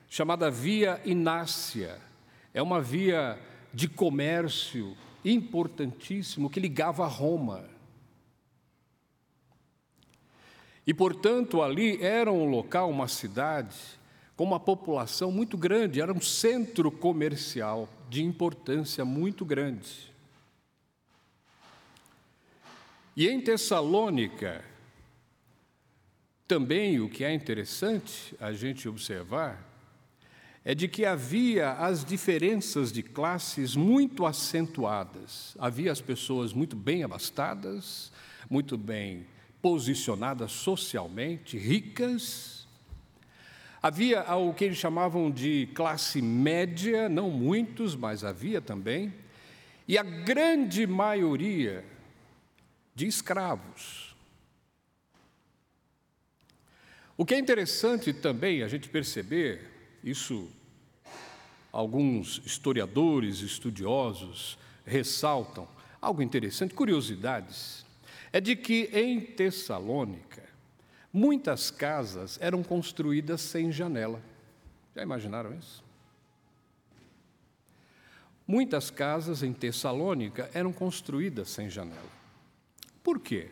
chamada 0.09 0.51
Via 0.51 1.01
Inácia. 1.05 1.99
É 2.53 2.61
uma 2.61 2.83
via 2.83 3.39
de 3.73 3.89
comércio 3.89 4.95
importantíssimo 5.25 6.51
que 6.51 6.61
ligava 6.61 7.05
a 7.05 7.09
Roma. 7.09 7.65
E, 10.87 10.93
portanto, 10.93 11.63
ali 11.63 12.03
era 12.03 12.31
um 12.31 12.45
local, 12.45 12.91
uma 12.91 13.09
cidade, 13.09 13.77
com 14.37 14.45
uma 14.45 14.61
população 14.61 15.31
muito 15.31 15.57
grande, 15.57 16.01
era 16.01 16.13
um 16.13 16.21
centro 16.21 16.91
comercial 16.91 17.89
de 18.11 18.23
importância 18.23 19.05
muito 19.05 19.45
grande. 19.45 20.13
E 23.17 23.29
em 23.29 23.41
Tessalônica, 23.41 24.65
também 26.53 27.01
o 27.01 27.09
que 27.09 27.25
é 27.25 27.33
interessante 27.33 28.37
a 28.39 28.53
gente 28.53 28.87
observar 28.87 29.67
é 30.63 30.75
de 30.75 30.87
que 30.87 31.07
havia 31.07 31.73
as 31.73 32.05
diferenças 32.05 32.93
de 32.93 33.03
classes 33.03 33.75
muito 33.75 34.27
acentuadas. 34.27 35.57
Havia 35.59 35.91
as 35.91 36.03
pessoas 36.03 36.53
muito 36.53 36.77
bem 36.77 37.05
abastadas, 37.05 38.13
muito 38.51 38.77
bem 38.77 39.25
posicionadas 39.63 40.53
socialmente, 40.53 41.57
ricas. 41.57 42.69
Havia 43.83 44.23
o 44.37 44.53
que 44.53 44.67
eles 44.67 44.77
chamavam 44.77 45.31
de 45.31 45.71
classe 45.75 46.21
média, 46.21 47.09
não 47.09 47.31
muitos, 47.31 47.97
mas 47.97 48.25
havia 48.25 48.61
também. 48.61 49.11
E 49.89 49.97
a 49.97 50.03
grande 50.03 50.87
maioria 50.87 51.83
de 52.95 53.07
escravos. 53.07 54.12
O 57.23 57.25
que 57.25 57.35
é 57.35 57.39
interessante 57.39 58.13
também 58.13 58.65
a 58.65 58.69
gente 58.69 58.89
perceber, 58.89 59.71
isso 60.03 60.51
alguns 61.71 62.43
historiadores, 62.45 63.43
estudiosos 63.43 64.59
ressaltam, 64.85 65.69
algo 66.01 66.21
interessante, 66.21 66.75
curiosidades, 66.75 67.87
é 68.33 68.41
de 68.41 68.57
que 68.57 68.91
em 68.93 69.21
Tessalônica, 69.21 70.43
muitas 71.13 71.71
casas 71.71 72.41
eram 72.43 72.61
construídas 72.61 73.41
sem 73.41 73.71
janela. 73.71 74.21
Já 74.93 75.03
imaginaram 75.05 75.57
isso? 75.57 75.85
Muitas 78.45 78.91
casas 78.91 79.45
em 79.45 79.53
Tessalônica 79.53 80.51
eram 80.53 80.73
construídas 80.73 81.51
sem 81.51 81.71
janela. 81.71 82.11
Por 83.01 83.21
quê? 83.21 83.49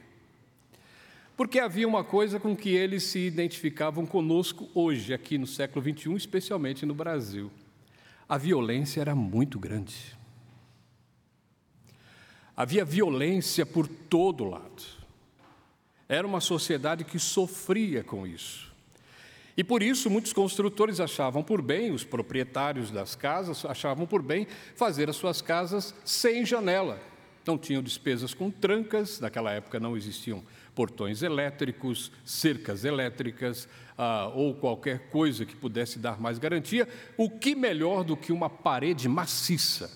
Porque 1.40 1.58
havia 1.58 1.88
uma 1.88 2.04
coisa 2.04 2.38
com 2.38 2.54
que 2.54 2.68
eles 2.68 3.02
se 3.04 3.18
identificavam 3.18 4.04
conosco 4.04 4.68
hoje, 4.74 5.14
aqui 5.14 5.38
no 5.38 5.46
século 5.46 5.82
XXI, 5.82 6.12
especialmente 6.12 6.84
no 6.84 6.92
Brasil. 6.92 7.50
A 8.28 8.36
violência 8.36 9.00
era 9.00 9.14
muito 9.14 9.58
grande. 9.58 10.14
Havia 12.54 12.84
violência 12.84 13.64
por 13.64 13.88
todo 13.88 14.44
lado. 14.44 14.82
Era 16.06 16.26
uma 16.26 16.42
sociedade 16.42 17.04
que 17.04 17.18
sofria 17.18 18.04
com 18.04 18.26
isso. 18.26 18.70
E 19.56 19.64
por 19.64 19.82
isso 19.82 20.10
muitos 20.10 20.34
construtores 20.34 21.00
achavam 21.00 21.42
por 21.42 21.62
bem, 21.62 21.90
os 21.90 22.04
proprietários 22.04 22.90
das 22.90 23.16
casas 23.16 23.64
achavam 23.64 24.06
por 24.06 24.20
bem 24.20 24.46
fazer 24.76 25.08
as 25.08 25.16
suas 25.16 25.40
casas 25.40 25.94
sem 26.04 26.44
janela. 26.44 27.00
Não 27.46 27.56
tinham 27.56 27.82
despesas 27.82 28.34
com 28.34 28.50
trancas, 28.50 29.20
naquela 29.20 29.50
época 29.52 29.80
não 29.80 29.96
existiam 29.96 30.44
portões 30.74 31.22
elétricos, 31.22 32.10
cercas 32.24 32.84
elétricas 32.84 33.68
ah, 33.98 34.30
ou 34.34 34.54
qualquer 34.54 35.10
coisa 35.10 35.44
que 35.44 35.54
pudesse 35.54 35.98
dar 35.98 36.20
mais 36.20 36.38
garantia, 36.38 36.88
o 37.16 37.28
que 37.28 37.54
melhor 37.54 38.04
do 38.04 38.16
que 38.16 38.32
uma 38.32 38.48
parede 38.48 39.08
maciça? 39.08 39.90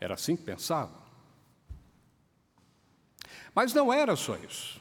Era 0.00 0.14
assim 0.14 0.36
que 0.36 0.42
pensavam. 0.42 1.00
Mas 3.54 3.74
não 3.74 3.92
era 3.92 4.16
só 4.16 4.36
isso. 4.36 4.80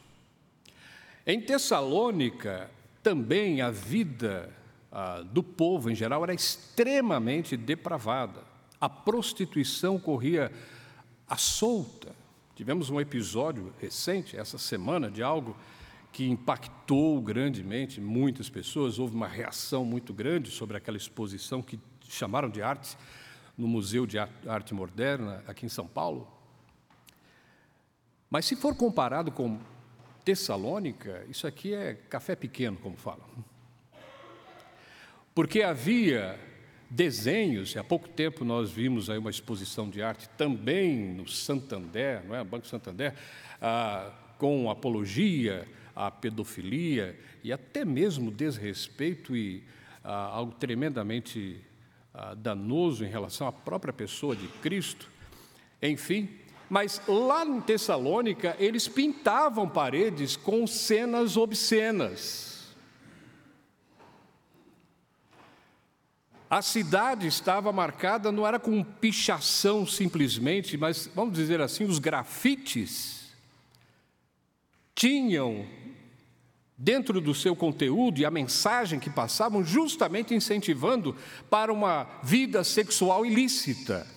Em 1.25 1.41
Tessalônica, 1.41 2.71
também 3.03 3.61
a 3.61 3.69
vida 3.69 4.53
ah, 4.91 5.21
do 5.21 5.43
povo 5.43 5.89
em 5.89 5.95
geral 5.95 6.23
era 6.23 6.33
extremamente 6.33 7.57
depravada. 7.57 8.43
A 8.79 8.87
prostituição 8.87 9.99
corria 9.99 10.51
à 11.27 11.35
solta. 11.35 12.15
Tivemos 12.59 12.89
um 12.89 12.99
episódio 12.99 13.73
recente, 13.79 14.35
essa 14.35 14.57
semana, 14.57 15.09
de 15.09 15.23
algo 15.23 15.55
que 16.11 16.27
impactou 16.27 17.21
grandemente 17.21 18.01
muitas 18.01 18.49
pessoas. 18.49 18.99
Houve 18.99 19.15
uma 19.15 19.29
reação 19.29 19.85
muito 19.85 20.13
grande 20.13 20.51
sobre 20.51 20.75
aquela 20.75 20.97
exposição 20.97 21.61
que 21.61 21.79
chamaram 22.09 22.49
de 22.49 22.61
arte 22.61 22.97
no 23.57 23.65
Museu 23.65 24.05
de 24.05 24.19
Arte 24.19 24.73
Moderna, 24.73 25.41
aqui 25.47 25.65
em 25.65 25.69
São 25.69 25.87
Paulo. 25.87 26.27
Mas 28.29 28.43
se 28.43 28.57
for 28.57 28.75
comparado 28.75 29.31
com 29.31 29.57
Tessalônica, 30.25 31.25
isso 31.29 31.47
aqui 31.47 31.73
é 31.73 31.93
café 31.93 32.35
pequeno, 32.35 32.75
como 32.75 32.97
falam. 32.97 33.25
Porque 35.33 35.61
havia 35.61 36.37
desenhos, 36.89 37.77
há 37.77 37.83
pouco 37.83 38.09
tempo 38.09 38.43
nós 38.43 38.71
vimos 38.71 39.09
aí 39.09 39.17
uma 39.17 39.29
exposição 39.29 39.89
de 39.89 40.01
arte 40.01 40.27
também 40.29 41.13
no 41.13 41.27
Santander, 41.27 42.23
não 42.25 42.35
é? 42.35 42.43
Banco 42.43 42.65
Santander, 42.65 43.13
ah, 43.61 44.11
com 44.37 44.69
apologia 44.69 45.67
à 45.95 46.09
pedofilia 46.09 47.17
e 47.43 47.53
até 47.53 47.85
mesmo 47.85 48.31
desrespeito 48.31 49.35
e 49.35 49.63
ah, 50.03 50.29
algo 50.33 50.53
tremendamente 50.53 51.61
ah, 52.13 52.33
danoso 52.33 53.05
em 53.05 53.09
relação 53.09 53.47
à 53.47 53.51
própria 53.51 53.93
pessoa 53.93 54.35
de 54.35 54.47
Cristo. 54.47 55.07
Enfim, 55.81 56.27
mas 56.69 57.01
lá 57.07 57.45
em 57.45 57.61
Tessalônica 57.61 58.55
eles 58.59 58.87
pintavam 58.87 59.69
paredes 59.69 60.35
com 60.35 60.65
cenas 60.65 61.37
obscenas. 61.37 62.48
A 66.49 66.63
cidade 66.63 67.27
estava 67.27 67.71
marcada, 67.71 68.31
não 68.31 68.47
era 68.47 68.59
com 68.59 68.83
pichação 68.83 69.85
simplesmente, 69.85 70.75
mas 70.77 71.07
vamos 71.13 71.35
dizer 71.35 71.61
assim, 71.61 71.83
os 71.83 71.99
grafites 71.99 73.29
tinham 74.95 75.67
dentro 76.75 77.21
do 77.21 77.35
seu 77.35 77.55
conteúdo 77.55 78.19
e 78.19 78.25
a 78.25 78.31
mensagem 78.31 78.99
que 78.99 79.09
passavam 79.09 79.63
justamente 79.63 80.33
incentivando 80.33 81.15
para 81.49 81.71
uma 81.71 82.05
vida 82.23 82.63
sexual 82.63 83.25
ilícita. 83.25 84.07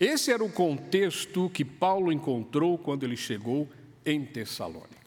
Esse 0.00 0.32
era 0.32 0.42
o 0.42 0.50
contexto 0.50 1.50
que 1.50 1.64
Paulo 1.64 2.10
encontrou 2.10 2.78
quando 2.78 3.04
ele 3.04 3.16
chegou 3.16 3.68
em 4.04 4.24
Tessalônica. 4.24 5.01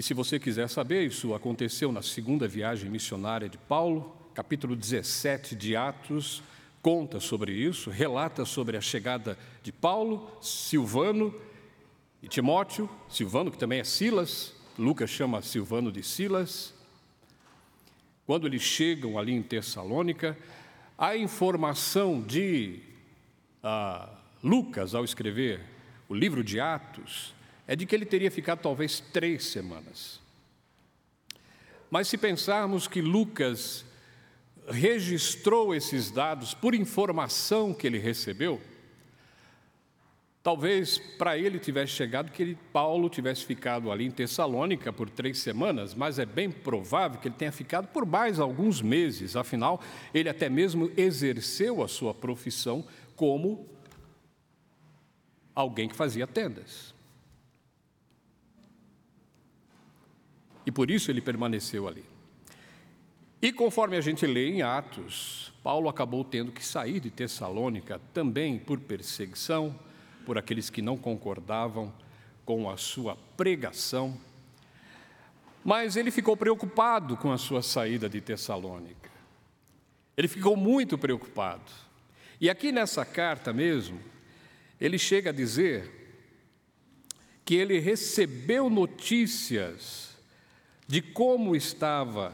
E 0.00 0.02
se 0.02 0.14
você 0.14 0.38
quiser 0.38 0.66
saber, 0.66 1.06
isso 1.06 1.34
aconteceu 1.34 1.92
na 1.92 2.00
segunda 2.00 2.48
viagem 2.48 2.88
missionária 2.88 3.50
de 3.50 3.58
Paulo, 3.58 4.16
capítulo 4.32 4.74
17 4.74 5.54
de 5.54 5.76
Atos, 5.76 6.42
conta 6.80 7.20
sobre 7.20 7.52
isso, 7.52 7.90
relata 7.90 8.46
sobre 8.46 8.78
a 8.78 8.80
chegada 8.80 9.36
de 9.62 9.70
Paulo, 9.70 10.30
Silvano 10.40 11.38
e 12.22 12.28
Timóteo, 12.28 12.88
Silvano 13.10 13.50
que 13.50 13.58
também 13.58 13.80
é 13.80 13.84
Silas, 13.84 14.54
Lucas 14.78 15.10
chama 15.10 15.42
Silvano 15.42 15.92
de 15.92 16.02
Silas. 16.02 16.72
Quando 18.24 18.46
eles 18.46 18.62
chegam 18.62 19.18
ali 19.18 19.34
em 19.34 19.42
Tessalônica, 19.42 20.34
a 20.96 21.14
informação 21.14 22.22
de 22.22 22.80
ah, 23.62 24.08
Lucas, 24.42 24.94
ao 24.94 25.04
escrever 25.04 25.60
o 26.08 26.14
livro 26.14 26.42
de 26.42 26.58
Atos, 26.58 27.34
é 27.70 27.76
de 27.76 27.86
que 27.86 27.94
ele 27.94 28.04
teria 28.04 28.32
ficado 28.32 28.58
talvez 28.58 28.98
três 28.98 29.44
semanas. 29.44 30.18
Mas 31.88 32.08
se 32.08 32.18
pensarmos 32.18 32.88
que 32.88 33.00
Lucas 33.00 33.84
registrou 34.66 35.72
esses 35.72 36.10
dados 36.10 36.52
por 36.52 36.74
informação 36.74 37.72
que 37.72 37.86
ele 37.86 38.00
recebeu, 38.00 38.60
talvez 40.42 40.98
para 40.98 41.38
ele 41.38 41.60
tivesse 41.60 41.92
chegado 41.92 42.32
que 42.32 42.42
ele, 42.42 42.58
Paulo 42.72 43.08
tivesse 43.08 43.44
ficado 43.44 43.92
ali 43.92 44.04
em 44.04 44.10
Tessalônica 44.10 44.92
por 44.92 45.08
três 45.08 45.38
semanas, 45.38 45.94
mas 45.94 46.18
é 46.18 46.26
bem 46.26 46.50
provável 46.50 47.20
que 47.20 47.28
ele 47.28 47.36
tenha 47.36 47.52
ficado 47.52 47.86
por 47.86 48.04
mais 48.04 48.40
alguns 48.40 48.82
meses, 48.82 49.36
afinal, 49.36 49.80
ele 50.12 50.28
até 50.28 50.48
mesmo 50.48 50.90
exerceu 50.96 51.84
a 51.84 51.86
sua 51.86 52.12
profissão 52.12 52.84
como 53.14 53.64
alguém 55.54 55.88
que 55.88 55.94
fazia 55.94 56.26
tendas. 56.26 56.98
E 60.70 60.72
por 60.72 60.88
isso 60.88 61.10
ele 61.10 61.20
permaneceu 61.20 61.88
ali. 61.88 62.04
E 63.42 63.52
conforme 63.52 63.96
a 63.96 64.00
gente 64.00 64.24
lê 64.24 64.50
em 64.50 64.62
Atos, 64.62 65.52
Paulo 65.64 65.88
acabou 65.88 66.22
tendo 66.22 66.52
que 66.52 66.64
sair 66.64 67.00
de 67.00 67.10
Tessalônica 67.10 68.00
também 68.14 68.56
por 68.56 68.78
perseguição, 68.78 69.74
por 70.24 70.38
aqueles 70.38 70.70
que 70.70 70.80
não 70.80 70.96
concordavam 70.96 71.92
com 72.44 72.70
a 72.70 72.76
sua 72.76 73.16
pregação. 73.36 74.16
Mas 75.64 75.96
ele 75.96 76.12
ficou 76.12 76.36
preocupado 76.36 77.16
com 77.16 77.32
a 77.32 77.38
sua 77.38 77.62
saída 77.62 78.08
de 78.08 78.20
Tessalônica. 78.20 79.10
Ele 80.16 80.28
ficou 80.28 80.56
muito 80.56 80.96
preocupado. 80.96 81.68
E 82.40 82.48
aqui 82.48 82.70
nessa 82.70 83.04
carta 83.04 83.52
mesmo, 83.52 83.98
ele 84.80 85.00
chega 85.00 85.30
a 85.30 85.32
dizer 85.32 85.90
que 87.44 87.56
ele 87.56 87.80
recebeu 87.80 88.70
notícias 88.70 90.09
de 90.90 91.00
como 91.00 91.54
estava 91.54 92.32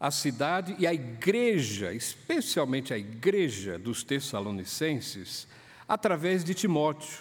a 0.00 0.10
cidade 0.10 0.74
e 0.76 0.88
a 0.88 0.92
igreja, 0.92 1.94
especialmente 1.94 2.92
a 2.92 2.98
igreja 2.98 3.78
dos 3.78 4.02
Tessalonicenses, 4.02 5.46
através 5.86 6.42
de 6.42 6.52
Timóteo. 6.52 7.20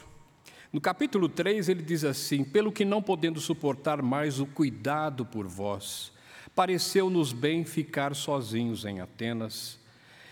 No 0.73 0.81
capítulo 0.81 1.29
3, 1.29 1.69
ele 1.69 1.83
diz 1.83 2.03
assim: 2.03 2.43
Pelo 2.43 2.71
que 2.71 2.83
não 2.83 2.99
podendo 2.99 3.39
suportar 3.39 4.01
mais 4.01 4.39
o 4.39 4.47
cuidado 4.47 5.23
por 5.23 5.45
vós, 5.45 6.11
pareceu-nos 6.55 7.31
bem 7.31 7.63
ficar 7.63 8.15
sozinhos 8.15 8.85
em 8.85 8.99
Atenas. 8.99 9.77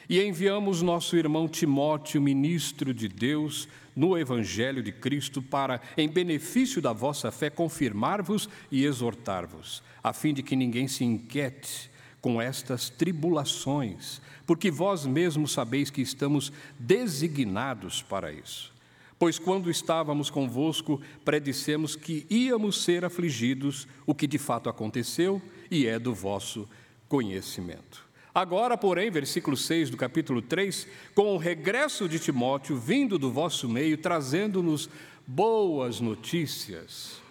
E 0.09 0.21
enviamos 0.21 0.81
nosso 0.81 1.15
irmão 1.15 1.47
Timóteo, 1.47 2.21
ministro 2.21 2.93
de 2.93 3.07
Deus, 3.07 3.67
no 3.95 4.17
Evangelho 4.17 4.83
de 4.83 4.91
Cristo, 4.91 5.41
para, 5.41 5.79
em 5.97 6.09
benefício 6.09 6.81
da 6.81 6.91
vossa 6.91 7.31
fé, 7.31 7.49
confirmar-vos 7.49 8.49
e 8.71 8.85
exortar-vos 8.85 9.81
a 10.03 10.11
fim 10.11 10.33
de 10.33 10.43
que 10.43 10.55
ninguém 10.55 10.87
se 10.87 11.05
inquiete 11.05 11.89
com 12.19 12.41
estas 12.41 12.89
tribulações, 12.89 14.21
porque 14.45 14.69
vós 14.69 15.05
mesmos 15.05 15.53
sabeis 15.53 15.89
que 15.89 16.01
estamos 16.01 16.51
designados 16.77 18.01
para 18.01 18.31
isso. 18.31 18.73
Pois 19.17 19.39
quando 19.39 19.71
estávamos 19.71 20.29
convosco, 20.29 21.01
predissemos 21.23 21.95
que 21.95 22.25
íamos 22.29 22.83
ser 22.83 23.05
afligidos, 23.05 23.87
o 24.05 24.13
que 24.13 24.27
de 24.27 24.37
fato 24.37 24.69
aconteceu 24.69 25.41
e 25.71 25.87
é 25.87 25.97
do 25.97 26.13
vosso 26.13 26.67
conhecimento. 27.07 28.02
Agora, 28.33 28.75
porém, 28.75 29.11
versículo 29.11 29.55
6 29.55 29.91
do 29.91 29.97
capítulo 29.97 30.41
3, 30.41 30.87
com 31.13 31.35
o 31.35 31.37
regresso 31.37 32.09
de 32.09 32.17
Timóteo, 32.17 32.75
vindo 32.75 33.19
do 33.19 33.31
vosso 33.31 33.69
meio, 33.69 33.95
trazendo-nos 33.95 34.89
boas 35.27 35.99
notícias, 35.99 37.21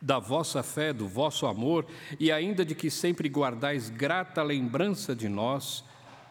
da 0.00 0.18
vossa 0.18 0.62
fé, 0.62 0.94
do 0.94 1.06
vosso 1.06 1.46
amor 1.46 1.84
e 2.18 2.32
ainda 2.32 2.64
de 2.64 2.74
que 2.74 2.90
sempre 2.90 3.28
guardais 3.28 3.90
grata 3.90 4.42
lembrança 4.42 5.14
de 5.14 5.28
nós, 5.28 5.84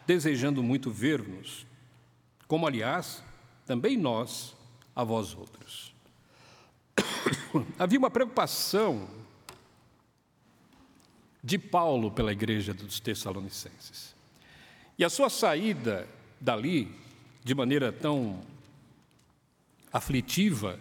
desejando 0.04 0.64
muito 0.64 0.90
ver-nos, 0.90 1.64
como 2.48 2.66
aliás 2.66 3.22
também 3.64 3.96
nós 3.96 4.56
a 4.96 5.04
vós 5.04 5.32
outros. 5.32 5.94
Havia 7.78 8.00
uma 8.00 8.10
preocupação 8.10 9.19
de 11.42 11.58
Paulo 11.58 12.10
pela 12.10 12.32
igreja 12.32 12.74
dos 12.74 13.00
Tessalonicenses. 13.00 14.14
E 14.98 15.04
a 15.04 15.10
sua 15.10 15.30
saída 15.30 16.06
dali, 16.40 16.94
de 17.42 17.54
maneira 17.54 17.90
tão 17.90 18.40
aflitiva, 19.92 20.78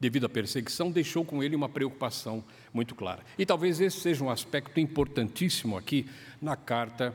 devido 0.00 0.26
à 0.26 0.28
perseguição, 0.28 0.90
deixou 0.90 1.24
com 1.24 1.42
ele 1.42 1.54
uma 1.54 1.68
preocupação 1.68 2.42
muito 2.72 2.94
clara. 2.94 3.22
E 3.38 3.46
talvez 3.46 3.80
esse 3.80 4.00
seja 4.00 4.24
um 4.24 4.30
aspecto 4.30 4.80
importantíssimo 4.80 5.76
aqui 5.76 6.08
na 6.40 6.56
carta 6.56 7.14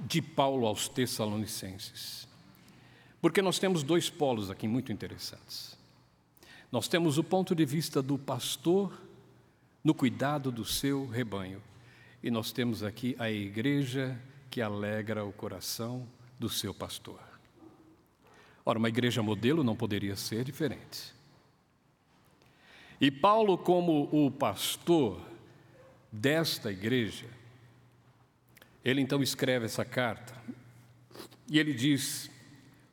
de 0.00 0.22
Paulo 0.22 0.66
aos 0.66 0.88
Tessalonicenses. 0.88 2.26
Porque 3.20 3.40
nós 3.40 3.58
temos 3.58 3.82
dois 3.82 4.10
polos 4.10 4.50
aqui 4.50 4.68
muito 4.68 4.92
interessantes. 4.92 5.76
Nós 6.70 6.88
temos 6.88 7.18
o 7.18 7.24
ponto 7.24 7.54
de 7.54 7.64
vista 7.64 8.02
do 8.02 8.18
pastor 8.18 8.92
no 9.84 9.94
cuidado 9.94 10.50
do 10.50 10.64
seu 10.64 11.06
rebanho, 11.06 11.62
e 12.22 12.30
nós 12.30 12.50
temos 12.50 12.82
aqui 12.82 13.14
a 13.18 13.30
igreja 13.30 14.18
que 14.50 14.62
alegra 14.62 15.24
o 15.24 15.32
coração 15.32 16.08
do 16.38 16.48
seu 16.48 16.72
pastor. 16.72 17.20
Ora, 18.64 18.78
uma 18.78 18.88
igreja 18.88 19.22
modelo 19.22 19.62
não 19.62 19.76
poderia 19.76 20.16
ser 20.16 20.42
diferente. 20.42 21.12
E 22.98 23.10
Paulo, 23.10 23.58
como 23.58 24.08
o 24.10 24.30
pastor 24.30 25.20
desta 26.10 26.72
igreja, 26.72 27.26
ele 28.82 29.02
então 29.02 29.22
escreve 29.22 29.66
essa 29.66 29.84
carta 29.84 30.34
e 31.50 31.58
ele 31.58 31.74
diz, 31.74 32.30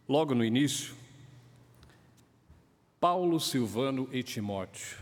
logo 0.09 0.35
no 0.35 0.43
início, 0.43 0.93
Paulo, 2.99 3.39
Silvano 3.39 4.09
e 4.11 4.21
Timóteo, 4.21 4.97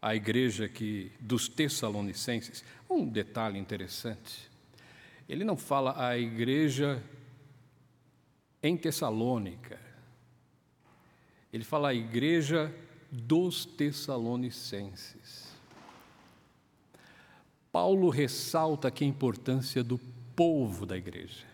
a 0.00 0.14
igreja 0.14 0.68
que 0.68 1.12
dos 1.20 1.48
Tessalonicenses. 1.48 2.64
Um 2.88 3.06
detalhe 3.06 3.58
interessante. 3.58 4.50
Ele 5.28 5.44
não 5.44 5.56
fala 5.56 5.94
a 6.04 6.18
igreja 6.18 7.02
em 8.62 8.76
Tessalônica. 8.76 9.78
Ele 11.52 11.64
fala 11.64 11.90
a 11.90 11.94
igreja 11.94 12.74
dos 13.10 13.64
Tessalonicenses. 13.64 15.50
Paulo 17.72 18.08
ressalta 18.08 18.88
aqui 18.88 19.04
a 19.04 19.08
importância 19.08 19.84
do 19.84 19.98
povo 20.34 20.86
da 20.86 20.96
igreja. 20.96 21.44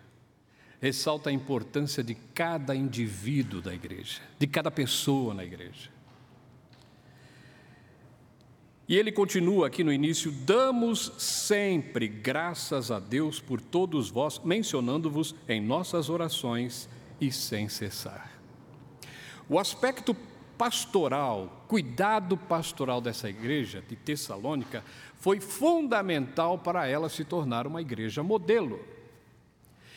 Ressalta 0.81 1.31
a 1.31 1.33
importância 1.33 2.03
de 2.03 2.15
cada 2.15 2.75
indivíduo 2.75 3.61
da 3.61 3.75
igreja, 3.75 4.21
de 4.39 4.47
cada 4.47 4.71
pessoa 4.71 5.35
na 5.35 5.45
igreja. 5.45 5.96
E 8.88 8.96
ele 8.96 9.11
continua 9.11 9.66
aqui 9.66 9.83
no 9.83 9.92
início: 9.92 10.31
damos 10.31 11.12
sempre 11.18 12.07
graças 12.07 12.90
a 12.90 13.01
Deus 13.01 13.40
por 13.40 13.61
todos 13.61 14.11
vós, 14.11 14.40
mencionando-vos 14.44 15.35
em 15.49 15.61
nossas 15.61 16.09
orações 16.09 16.88
e 17.20 17.33
sem 17.33 17.68
cessar. 17.68 18.33
O 19.49 19.59
aspecto 19.59 20.16
pastoral, 20.57 21.64
cuidado 21.68 22.37
pastoral 22.37 23.01
dessa 23.01 23.29
igreja 23.29 23.83
de 23.87 23.94
Tessalônica 23.94 24.83
foi 25.18 25.40
fundamental 25.40 26.59
para 26.59 26.87
ela 26.87 27.09
se 27.09 27.25
tornar 27.25 27.66
uma 27.66 27.81
igreja 27.81 28.22
modelo. 28.22 28.81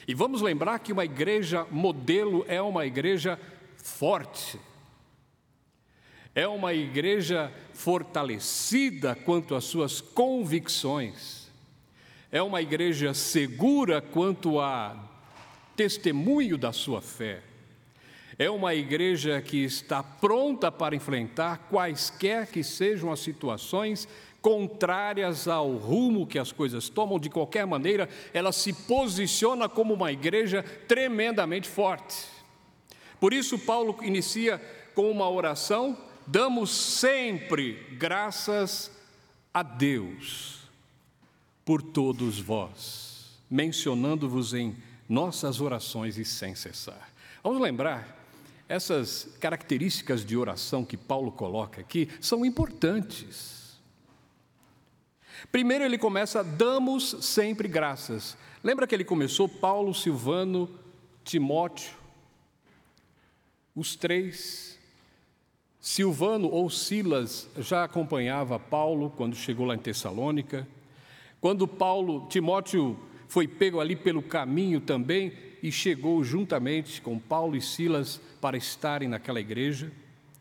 E 0.07 0.13
vamos 0.13 0.41
lembrar 0.41 0.79
que 0.79 0.91
uma 0.91 1.05
igreja 1.05 1.67
modelo 1.69 2.43
é 2.47 2.61
uma 2.61 2.85
igreja 2.85 3.39
forte, 3.77 4.59
é 6.39 6.47
uma 6.47 6.73
igreja 6.73 7.51
fortalecida 7.73 9.13
quanto 9.13 9.55
às 9.55 9.65
suas 9.65 9.99
convicções, 9.99 11.51
é 12.31 12.41
uma 12.41 12.61
igreja 12.61 13.13
segura 13.13 13.99
quanto 13.99 14.57
a 14.57 14.95
testemunho 15.75 16.57
da 16.57 16.71
sua 16.71 17.01
fé, 17.01 17.41
é 18.37 18.49
uma 18.49 18.73
igreja 18.73 19.41
que 19.41 19.65
está 19.65 20.01
pronta 20.01 20.71
para 20.71 20.95
enfrentar 20.95 21.67
quaisquer 21.69 22.47
que 22.47 22.63
sejam 22.63 23.11
as 23.11 23.19
situações 23.19 24.07
contrárias 24.41 25.45
ao 25.45 25.73
rumo 25.73 26.25
que 26.25 26.39
as 26.39 26.53
coisas 26.53 26.87
tomam, 26.87 27.19
de 27.19 27.29
qualquer 27.29 27.67
maneira, 27.67 28.07
ela 28.33 28.53
se 28.53 28.71
posiciona 28.71 29.67
como 29.67 29.93
uma 29.93 30.09
igreja 30.09 30.63
tremendamente 30.87 31.67
forte. 31.67 32.15
Por 33.19 33.33
isso, 33.33 33.59
Paulo 33.59 33.97
inicia 34.01 34.57
com 34.95 35.11
uma 35.11 35.29
oração 35.29 36.07
damos 36.31 36.69
sempre 36.69 37.73
graças 37.97 38.91
a 39.51 39.63
Deus 39.63 40.59
por 41.65 41.81
todos 41.81 42.39
vós, 42.39 43.39
mencionando-vos 43.49 44.53
em 44.53 44.77
nossas 45.07 45.59
orações 45.59 46.17
e 46.17 46.25
sem 46.25 46.53
cessar. 46.53 47.11
Vamos 47.43 47.59
lembrar, 47.59 48.17
essas 48.67 49.35
características 49.39 50.23
de 50.23 50.37
oração 50.37 50.85
que 50.85 50.95
Paulo 50.95 51.31
coloca 51.31 51.81
aqui 51.81 52.07
são 52.21 52.45
importantes. 52.45 53.79
Primeiro 55.51 55.83
ele 55.83 55.97
começa, 55.97 56.43
damos 56.43 57.15
sempre 57.21 57.67
graças. 57.67 58.37
Lembra 58.63 58.85
que 58.85 58.93
ele 58.93 59.05
começou 59.05 59.49
Paulo, 59.49 59.95
Silvano, 59.95 60.69
Timóteo, 61.23 61.97
os 63.73 63.95
três 63.95 64.78
Silvano 65.79 66.49
ou 66.49 66.69
Silas 66.69 67.49
já 67.57 67.85
acompanhava 67.85 68.59
Paulo 68.59 69.09
quando 69.15 69.35
chegou 69.35 69.65
lá 69.65 69.75
em 69.75 69.79
Tessalônica. 69.79 70.67
Quando 71.39 71.67
Paulo, 71.67 72.27
Timóteo 72.27 72.99
foi 73.27 73.47
pego 73.47 73.79
ali 73.79 73.95
pelo 73.95 74.21
caminho 74.21 74.81
também 74.81 75.31
e 75.63 75.71
chegou 75.71 76.21
juntamente 76.23 77.01
com 77.01 77.17
Paulo 77.17 77.55
e 77.55 77.61
Silas 77.61 78.19
para 78.41 78.57
estarem 78.57 79.07
naquela 79.07 79.39
igreja, 79.39 79.91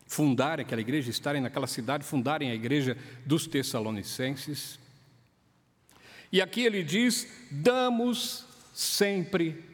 fundarem 0.05 0.65
aquela 0.65 0.81
igreja, 0.81 1.09
estarem 1.09 1.41
naquela 1.41 1.67
cidade, 1.67 2.03
fundarem 2.03 2.51
a 2.51 2.55
igreja 2.55 2.97
dos 3.25 3.47
Tessalonicenses. 3.47 4.77
E 6.31 6.41
aqui 6.41 6.61
ele 6.61 6.83
diz: 6.83 7.27
damos 7.49 8.45
sempre 8.73 9.68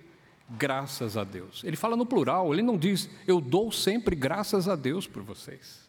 graças 0.49 1.17
a 1.17 1.23
Deus. 1.23 1.63
Ele 1.63 1.75
fala 1.75 1.95
no 1.95 2.05
plural, 2.05 2.53
ele 2.53 2.62
não 2.62 2.77
diz, 2.77 3.10
eu 3.25 3.41
dou 3.41 3.71
sempre 3.71 4.15
graças 4.15 4.67
a 4.67 4.75
Deus 4.75 5.08
por 5.08 5.23
vocês. 5.23 5.86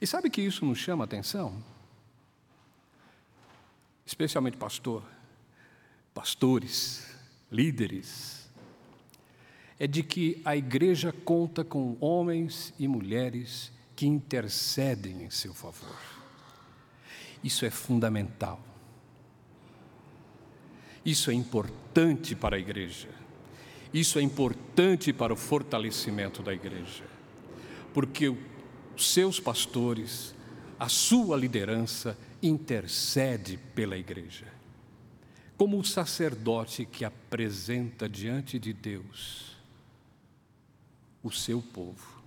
E 0.00 0.06
sabe 0.06 0.28
que 0.28 0.42
isso 0.42 0.64
nos 0.64 0.78
chama 0.78 1.04
atenção? 1.04 1.62
Especialmente 4.04 4.56
pastor, 4.56 5.02
pastores, 6.12 7.06
líderes, 7.50 8.50
é 9.78 9.86
de 9.86 10.02
que 10.02 10.40
a 10.44 10.56
igreja 10.56 11.12
conta 11.12 11.64
com 11.64 11.96
homens 12.00 12.74
e 12.78 12.86
mulheres 12.86 13.72
que 13.96 14.06
intercedem 14.06 15.22
em 15.22 15.30
seu 15.30 15.54
favor. 15.54 15.96
Isso 17.42 17.64
é 17.64 17.70
fundamental. 17.70 18.60
Isso 21.04 21.30
é 21.30 21.34
importante 21.34 21.83
para 22.34 22.56
a 22.56 22.58
igreja. 22.58 23.08
Isso 23.92 24.18
é 24.18 24.22
importante 24.22 25.12
para 25.12 25.32
o 25.32 25.36
fortalecimento 25.36 26.42
da 26.42 26.52
igreja. 26.52 27.04
Porque 27.92 28.28
os 28.28 29.12
seus 29.12 29.38
pastores, 29.38 30.34
a 30.78 30.88
sua 30.88 31.36
liderança 31.36 32.18
intercede 32.42 33.56
pela 33.74 33.96
igreja. 33.96 34.46
Como 35.56 35.78
o 35.78 35.84
sacerdote 35.84 36.84
que 36.84 37.04
apresenta 37.04 38.08
diante 38.08 38.58
de 38.58 38.72
Deus 38.72 39.56
o 41.22 41.30
seu 41.30 41.62
povo. 41.62 42.22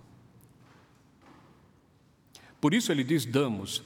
Por 2.60 2.72
isso 2.72 2.90
ele 2.90 3.04
diz: 3.04 3.26
damos. 3.26 3.82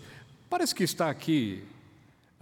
Parece 0.48 0.74
que 0.74 0.84
está 0.84 1.10
aqui 1.10 1.64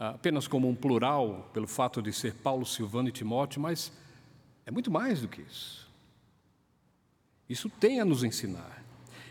apenas 0.01 0.49
como 0.49 0.67
um 0.67 0.75
plural, 0.75 1.51
pelo 1.53 1.67
fato 1.67 2.01
de 2.01 2.11
ser 2.11 2.33
Paulo, 2.35 2.65
Silvano 2.65 3.11
e 3.11 3.13
Timóteo, 3.13 3.61
mas 3.61 3.93
é 4.65 4.71
muito 4.71 4.91
mais 4.91 5.21
do 5.21 5.29
que 5.29 5.43
isso. 5.43 5.87
Isso 7.47 7.69
tem 7.69 8.01
a 8.01 8.05
nos 8.05 8.25
ensinar. 8.25 8.83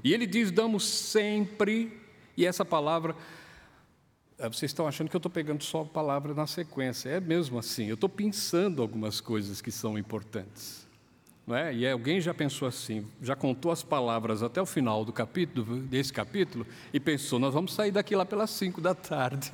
E 0.03 0.13
ele 0.13 0.27
diz: 0.27 0.51
damos 0.51 0.83
sempre, 0.83 1.99
e 2.37 2.45
essa 2.45 2.63
palavra, 2.63 3.15
eh, 4.37 4.47
vocês 4.47 4.69
estão 4.69 4.87
achando 4.87 5.09
que 5.09 5.15
eu 5.15 5.19
estou 5.19 5.31
pegando 5.31 5.63
só 5.63 5.81
a 5.81 5.85
palavra 5.85 6.35
na 6.35 6.45
sequência, 6.45 7.09
é 7.09 7.19
mesmo 7.19 7.57
assim, 7.57 7.85
eu 7.85 7.95
estou 7.95 8.09
pensando 8.09 8.81
algumas 8.83 9.19
coisas 9.19 9.61
que 9.61 9.71
são 9.71 9.97
importantes. 9.97 10.87
Não 11.49 11.55
é? 11.55 11.73
E 11.73 11.87
alguém 11.87 12.21
já 12.21 12.31
pensou 12.31 12.67
assim, 12.67 13.07
já 13.19 13.35
contou 13.35 13.71
as 13.71 13.81
palavras 13.81 14.43
até 14.43 14.61
o 14.61 14.67
final 14.67 15.03
do 15.03 15.11
capítulo, 15.11 15.77
desse 15.77 16.13
capítulo, 16.13 16.63
e 16.93 16.99
pensou, 16.99 17.39
nós 17.39 17.55
vamos 17.55 17.73
sair 17.73 17.89
daqui 17.89 18.15
lá 18.15 18.23
pelas 18.23 18.51
cinco 18.51 18.79
da 18.79 18.93
tarde. 18.93 19.49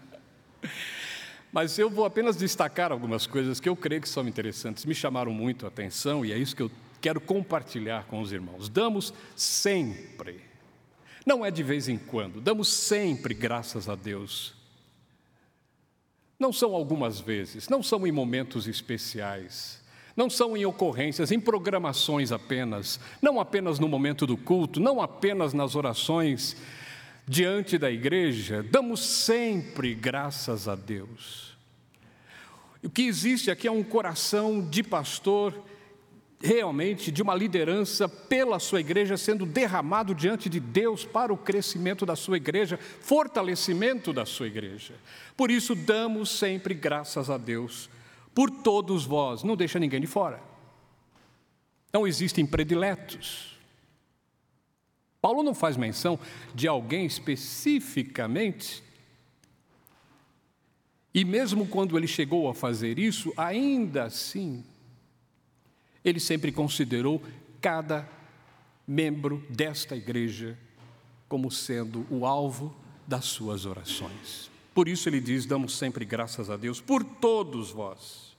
Mas 1.52 1.78
eu 1.78 1.90
vou 1.90 2.06
apenas 2.06 2.38
destacar 2.38 2.90
algumas 2.90 3.26
coisas 3.26 3.60
que 3.60 3.68
eu 3.68 3.76
creio 3.76 4.00
que 4.00 4.08
são 4.08 4.26
interessantes, 4.26 4.86
me 4.86 4.94
chamaram 4.94 5.30
muito 5.30 5.66
a 5.66 5.68
atenção 5.68 6.24
e 6.24 6.32
é 6.32 6.38
isso 6.38 6.56
que 6.56 6.62
eu 6.62 6.70
quero 7.02 7.20
compartilhar 7.20 8.06
com 8.06 8.22
os 8.22 8.32
irmãos. 8.32 8.70
Damos 8.70 9.12
sempre, 9.36 10.40
não 11.26 11.44
é 11.44 11.50
de 11.50 11.62
vez 11.62 11.86
em 11.86 11.98
quando, 11.98 12.40
damos 12.40 12.68
sempre 12.68 13.34
graças 13.34 13.90
a 13.90 13.94
Deus. 13.94 14.54
Não 16.38 16.50
são 16.50 16.74
algumas 16.74 17.20
vezes, 17.20 17.68
não 17.68 17.82
são 17.82 18.06
em 18.06 18.12
momentos 18.12 18.66
especiais 18.66 19.84
não 20.16 20.30
são 20.30 20.56
em 20.56 20.64
ocorrências, 20.64 21.30
em 21.30 21.38
programações 21.38 22.32
apenas, 22.32 22.98
não 23.20 23.38
apenas 23.38 23.78
no 23.78 23.88
momento 23.88 24.26
do 24.26 24.36
culto, 24.36 24.80
não 24.80 25.02
apenas 25.02 25.52
nas 25.52 25.76
orações 25.76 26.56
diante 27.28 27.76
da 27.76 27.90
igreja, 27.90 28.62
damos 28.62 29.00
sempre 29.00 29.94
graças 29.94 30.68
a 30.68 30.74
Deus. 30.74 31.54
O 32.82 32.88
que 32.88 33.02
existe 33.02 33.50
aqui 33.50 33.66
é 33.66 33.72
um 33.72 33.82
coração 33.82 34.60
de 34.60 34.82
pastor, 34.82 35.52
realmente 36.40 37.10
de 37.10 37.22
uma 37.22 37.34
liderança 37.34 38.08
pela 38.08 38.58
sua 38.58 38.80
igreja 38.80 39.16
sendo 39.16 39.44
derramado 39.44 40.14
diante 40.14 40.48
de 40.48 40.60
Deus 40.60 41.04
para 41.04 41.32
o 41.32 41.36
crescimento 41.36 42.06
da 42.06 42.14
sua 42.14 42.36
igreja, 42.36 42.78
fortalecimento 43.00 44.12
da 44.12 44.24
sua 44.24 44.46
igreja. 44.46 44.94
Por 45.36 45.50
isso, 45.50 45.74
damos 45.74 46.30
sempre 46.30 46.74
graças 46.74 47.28
a 47.28 47.36
Deus 47.36 47.90
por 48.36 48.50
todos 48.50 49.06
vós, 49.06 49.42
não 49.42 49.56
deixa 49.56 49.78
ninguém 49.78 49.98
de 49.98 50.06
fora. 50.06 50.42
Não 51.90 52.06
existem 52.06 52.44
prediletos. 52.44 53.56
Paulo 55.22 55.42
não 55.42 55.54
faz 55.54 55.74
menção 55.74 56.18
de 56.54 56.68
alguém 56.68 57.06
especificamente 57.06 58.84
e 61.14 61.24
mesmo 61.24 61.66
quando 61.66 61.96
ele 61.96 62.06
chegou 62.06 62.46
a 62.46 62.54
fazer 62.54 62.98
isso, 62.98 63.32
ainda 63.38 64.04
assim, 64.04 64.62
ele 66.04 66.20
sempre 66.20 66.52
considerou 66.52 67.22
cada 67.58 68.06
membro 68.86 69.42
desta 69.48 69.96
igreja 69.96 70.58
como 71.26 71.50
sendo 71.50 72.06
o 72.10 72.26
alvo 72.26 72.76
das 73.06 73.24
suas 73.24 73.64
orações. 73.64 74.54
Por 74.76 74.88
isso 74.88 75.08
ele 75.08 75.22
diz: 75.22 75.46
damos 75.46 75.74
sempre 75.74 76.04
graças 76.04 76.50
a 76.50 76.56
Deus 76.58 76.82
por 76.82 77.02
todos 77.02 77.70
vós, 77.70 78.36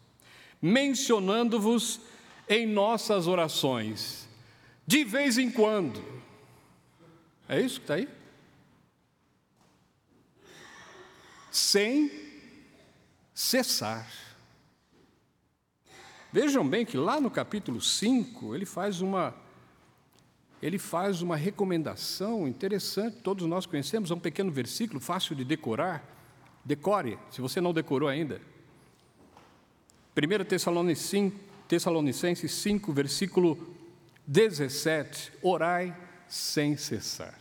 mencionando-vos 0.62 2.00
em 2.48 2.68
nossas 2.68 3.26
orações, 3.26 4.30
de 4.86 5.04
vez 5.04 5.40
em 5.40 5.50
quando. 5.50 6.00
É 7.50 7.60
isso 7.60 7.80
que 7.80 7.86
está 7.86 7.96
aí? 7.96 8.08
Sem 11.50 12.12
cessar. 13.34 14.08
Vejam 16.32 16.70
bem 16.70 16.86
que 16.86 16.98
lá 16.98 17.20
no 17.20 17.32
capítulo 17.32 17.82
5, 17.82 18.54
ele 18.54 18.68
faz 18.68 19.02
uma 19.02 19.34
ele 20.62 20.78
faz 20.78 21.24
uma 21.24 21.36
recomendação 21.36 22.48
interessante, 22.48 23.24
todos 23.24 23.48
nós 23.48 23.66
conhecemos, 23.66 24.12
é 24.12 24.14
um 24.14 24.20
pequeno 24.20 24.52
versículo 24.52 25.00
fácil 25.00 25.36
de 25.36 25.44
decorar. 25.44 26.17
Decore, 26.68 27.18
se 27.32 27.40
você 27.40 27.62
não 27.62 27.72
decorou 27.72 28.10
ainda. 28.10 28.42
1 30.18 30.44
Tessalonicenses, 30.44 31.40
Tessalonicenses 31.66 32.52
5, 32.52 32.92
versículo 32.92 33.58
17: 34.28 35.32
Orai 35.42 35.96
sem 36.28 36.76
cessar. 36.76 37.40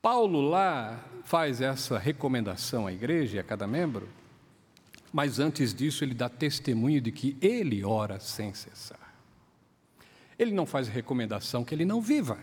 Paulo 0.00 0.40
lá 0.40 1.00
faz 1.22 1.60
essa 1.60 1.96
recomendação 1.96 2.88
à 2.88 2.92
igreja 2.92 3.36
e 3.36 3.38
a 3.38 3.44
cada 3.44 3.68
membro, 3.68 4.08
mas 5.12 5.38
antes 5.38 5.72
disso 5.72 6.02
ele 6.02 6.14
dá 6.14 6.28
testemunho 6.28 7.00
de 7.00 7.12
que 7.12 7.36
ele 7.40 7.84
ora 7.84 8.18
sem 8.18 8.52
cessar. 8.52 9.14
Ele 10.36 10.50
não 10.50 10.66
faz 10.66 10.88
recomendação 10.88 11.62
que 11.62 11.72
ele 11.72 11.84
não 11.84 12.00
viva. 12.00 12.36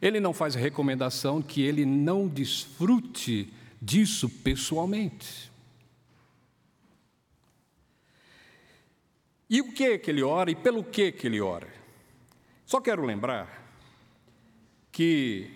Ele 0.00 0.20
não 0.20 0.32
faz 0.32 0.54
recomendação 0.54 1.42
que 1.42 1.62
ele 1.62 1.84
não 1.84 2.26
desfrute 2.26 3.52
disso 3.80 4.28
pessoalmente. 4.28 5.50
E 9.48 9.60
o 9.60 9.72
que 9.72 9.98
que 9.98 10.10
ele 10.10 10.22
ora 10.22 10.50
e 10.50 10.54
pelo 10.54 10.84
que 10.84 11.10
que 11.10 11.26
ele 11.26 11.40
ora? 11.40 11.68
Só 12.64 12.80
quero 12.80 13.04
lembrar 13.04 13.60
que 14.92 15.50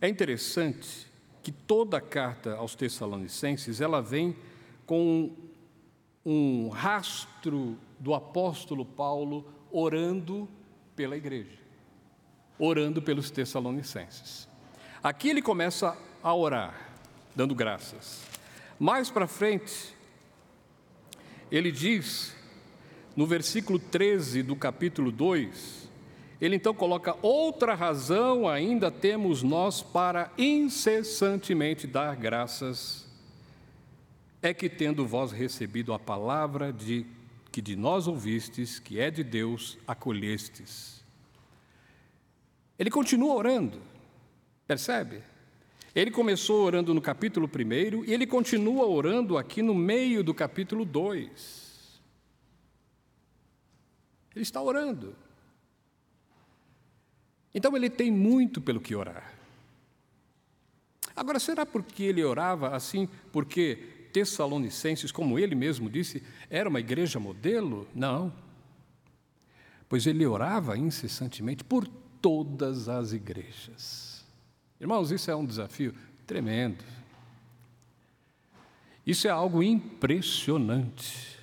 é 0.00 0.08
interessante 0.08 1.06
que 1.42 1.52
toda 1.52 1.98
a 1.98 2.00
carta 2.00 2.54
aos 2.54 2.74
Tessalonicenses 2.74 3.80
ela 3.80 4.02
vem 4.02 4.36
com 4.84 5.30
um 6.24 6.68
rastro 6.68 7.78
do 7.98 8.14
apóstolo 8.14 8.84
Paulo 8.84 9.50
orando 9.70 10.48
pela 10.94 11.16
igreja, 11.16 11.58
orando 12.58 13.00
pelos 13.00 13.30
Tessalonicenses. 13.30 14.48
Aqui 15.02 15.28
ele 15.28 15.42
começa 15.42 15.96
a 16.22 16.34
orar, 16.34 16.74
dando 17.34 17.54
graças. 17.54 18.22
Mais 18.78 19.10
para 19.10 19.26
frente, 19.26 19.94
ele 21.50 21.70
diz, 21.70 22.34
no 23.16 23.26
versículo 23.26 23.78
13 23.78 24.42
do 24.42 24.56
capítulo 24.56 25.12
2, 25.12 25.88
ele 26.40 26.56
então 26.56 26.74
coloca 26.74 27.16
outra 27.22 27.74
razão 27.74 28.48
ainda 28.48 28.90
temos 28.90 29.42
nós 29.42 29.82
para 29.82 30.30
incessantemente 30.38 31.86
dar 31.86 32.14
graças 32.14 33.08
é 34.40 34.54
que 34.54 34.68
tendo 34.68 35.06
vós 35.06 35.32
recebido 35.32 35.92
a 35.92 35.98
palavra 35.98 36.72
de 36.72 37.04
que 37.50 37.60
de 37.60 37.74
nós 37.74 38.06
ouvistes, 38.06 38.78
que 38.78 39.00
é 39.00 39.10
de 39.10 39.24
Deus, 39.24 39.78
acolhestes. 39.86 40.97
Ele 42.78 42.90
continua 42.90 43.34
orando. 43.34 43.80
Percebe? 44.66 45.22
Ele 45.94 46.10
começou 46.10 46.64
orando 46.64 46.94
no 46.94 47.00
capítulo 47.00 47.48
1 47.48 48.04
e 48.04 48.12
ele 48.12 48.26
continua 48.26 48.86
orando 48.86 49.36
aqui 49.36 49.62
no 49.62 49.74
meio 49.74 50.22
do 50.22 50.32
capítulo 50.32 50.84
2. 50.84 52.00
Ele 54.34 54.42
está 54.42 54.62
orando. 54.62 55.16
Então 57.52 57.74
ele 57.76 57.90
tem 57.90 58.12
muito 58.12 58.60
pelo 58.60 58.80
que 58.80 58.94
orar. 58.94 59.34
Agora, 61.16 61.40
será 61.40 61.66
porque 61.66 62.04
ele 62.04 62.22
orava 62.22 62.76
assim? 62.76 63.08
Porque 63.32 64.08
Tessalonicenses, 64.12 65.10
como 65.10 65.36
ele 65.36 65.56
mesmo 65.56 65.90
disse, 65.90 66.22
era 66.48 66.68
uma 66.68 66.78
igreja 66.78 67.18
modelo? 67.18 67.88
Não. 67.92 68.32
Pois 69.88 70.06
ele 70.06 70.24
orava 70.24 70.78
incessantemente 70.78 71.64
por 71.64 71.88
todas 72.20 72.88
as 72.88 73.12
igrejas. 73.12 74.24
Irmãos, 74.80 75.10
isso 75.10 75.30
é 75.30 75.36
um 75.36 75.44
desafio 75.44 75.94
tremendo. 76.26 76.84
Isso 79.06 79.26
é 79.26 79.30
algo 79.30 79.62
impressionante. 79.62 81.38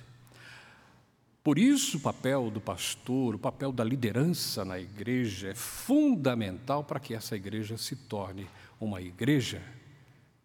Por 1.42 1.58
isso, 1.58 1.98
o 1.98 2.00
papel 2.00 2.50
do 2.50 2.60
pastor, 2.60 3.34
o 3.34 3.38
papel 3.38 3.70
da 3.70 3.84
liderança 3.84 4.64
na 4.64 4.80
igreja 4.80 5.50
é 5.50 5.54
fundamental 5.54 6.82
para 6.82 6.98
que 6.98 7.14
essa 7.14 7.36
igreja 7.36 7.76
se 7.76 7.94
torne 7.94 8.48
uma 8.80 9.00
igreja 9.00 9.62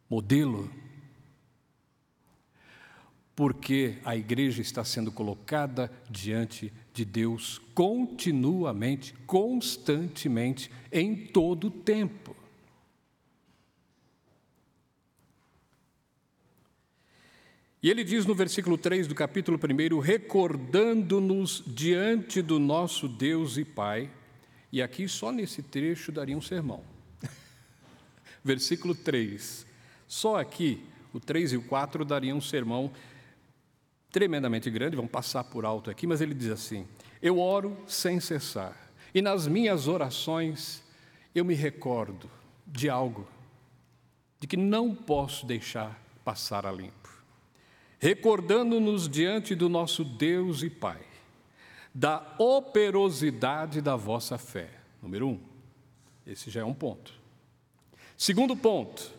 modelo. 0.09 0.69
Porque 3.35 3.97
a 4.05 4.15
igreja 4.15 4.61
está 4.61 4.83
sendo 4.83 5.11
colocada 5.11 5.91
diante 6.09 6.71
de 6.93 7.05
Deus 7.05 7.61
continuamente, 7.73 9.13
constantemente, 9.25 10.69
em 10.91 11.15
todo 11.15 11.67
o 11.67 11.71
tempo. 11.71 12.35
E 17.83 17.89
ele 17.89 18.03
diz 18.03 18.27
no 18.27 18.35
versículo 18.35 18.77
3 18.77 19.07
do 19.07 19.15
capítulo 19.15 19.57
1: 19.57 19.97
recordando-nos 19.99 21.63
diante 21.65 22.39
do 22.39 22.59
nosso 22.59 23.07
Deus 23.07 23.57
e 23.57 23.65
Pai, 23.65 24.11
e 24.71 24.83
aqui 24.83 25.07
só 25.07 25.31
nesse 25.31 25.63
trecho 25.63 26.11
daria 26.11 26.37
um 26.37 26.41
sermão. 26.41 26.83
versículo 28.43 28.93
3. 28.93 29.65
Só 30.07 30.35
aqui, 30.35 30.83
o 31.11 31.19
3 31.19 31.53
e 31.53 31.57
o 31.57 31.63
4 31.63 32.05
dariam 32.05 32.37
um 32.37 32.41
sermão 32.41 32.91
tremendamente 34.11 34.69
grande, 34.69 34.95
vamos 34.95 35.11
passar 35.11 35.43
por 35.43 35.65
alto 35.65 35.89
aqui, 35.89 36.05
mas 36.05 36.21
ele 36.21 36.33
diz 36.33 36.49
assim: 36.49 36.87
Eu 37.21 37.39
oro 37.39 37.77
sem 37.87 38.19
cessar, 38.19 38.75
e 39.13 39.21
nas 39.21 39.47
minhas 39.47 39.87
orações 39.87 40.83
eu 41.33 41.45
me 41.45 41.53
recordo 41.53 42.29
de 42.65 42.89
algo, 42.89 43.27
de 44.39 44.47
que 44.47 44.57
não 44.57 44.93
posso 44.93 45.45
deixar 45.45 45.99
passar 46.23 46.65
a 46.65 46.71
limpo 46.71 47.01
recordando-nos 48.01 49.07
diante 49.07 49.53
do 49.53 49.69
nosso 49.69 50.03
Deus 50.03 50.63
e 50.63 50.71
Pai, 50.71 50.99
da 51.93 52.33
operosidade 52.39 53.79
da 53.79 53.95
vossa 53.95 54.39
fé. 54.39 54.71
Número 54.99 55.27
um, 55.27 55.39
esse 56.25 56.49
já 56.49 56.61
é 56.61 56.63
um 56.63 56.73
ponto. 56.73 57.13
Segundo 58.17 58.57
ponto, 58.57 59.13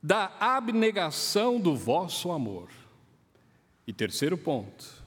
da 0.00 0.32
abnegação 0.38 1.58
do 1.58 1.74
vosso 1.74 2.30
amor. 2.30 2.68
E 3.86 3.92
terceiro 3.92 4.36
ponto, 4.38 5.02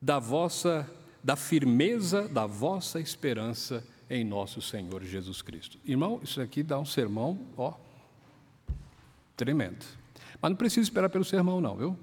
da 0.00 0.18
vossa 0.18 0.88
da 1.22 1.36
firmeza 1.36 2.26
da 2.28 2.46
vossa 2.46 2.98
esperança 2.98 3.86
em 4.08 4.24
nosso 4.24 4.62
Senhor 4.62 5.04
Jesus 5.04 5.42
Cristo. 5.42 5.78
Irmão, 5.84 6.18
isso 6.22 6.40
aqui 6.40 6.62
dá 6.62 6.78
um 6.78 6.84
sermão, 6.86 7.38
ó, 7.58 7.74
tremendo. 9.36 9.84
Mas 10.40 10.50
não 10.50 10.56
precisa 10.56 10.80
esperar 10.80 11.10
pelo 11.10 11.24
sermão, 11.24 11.60
não, 11.60 11.76
viu? 11.76 11.98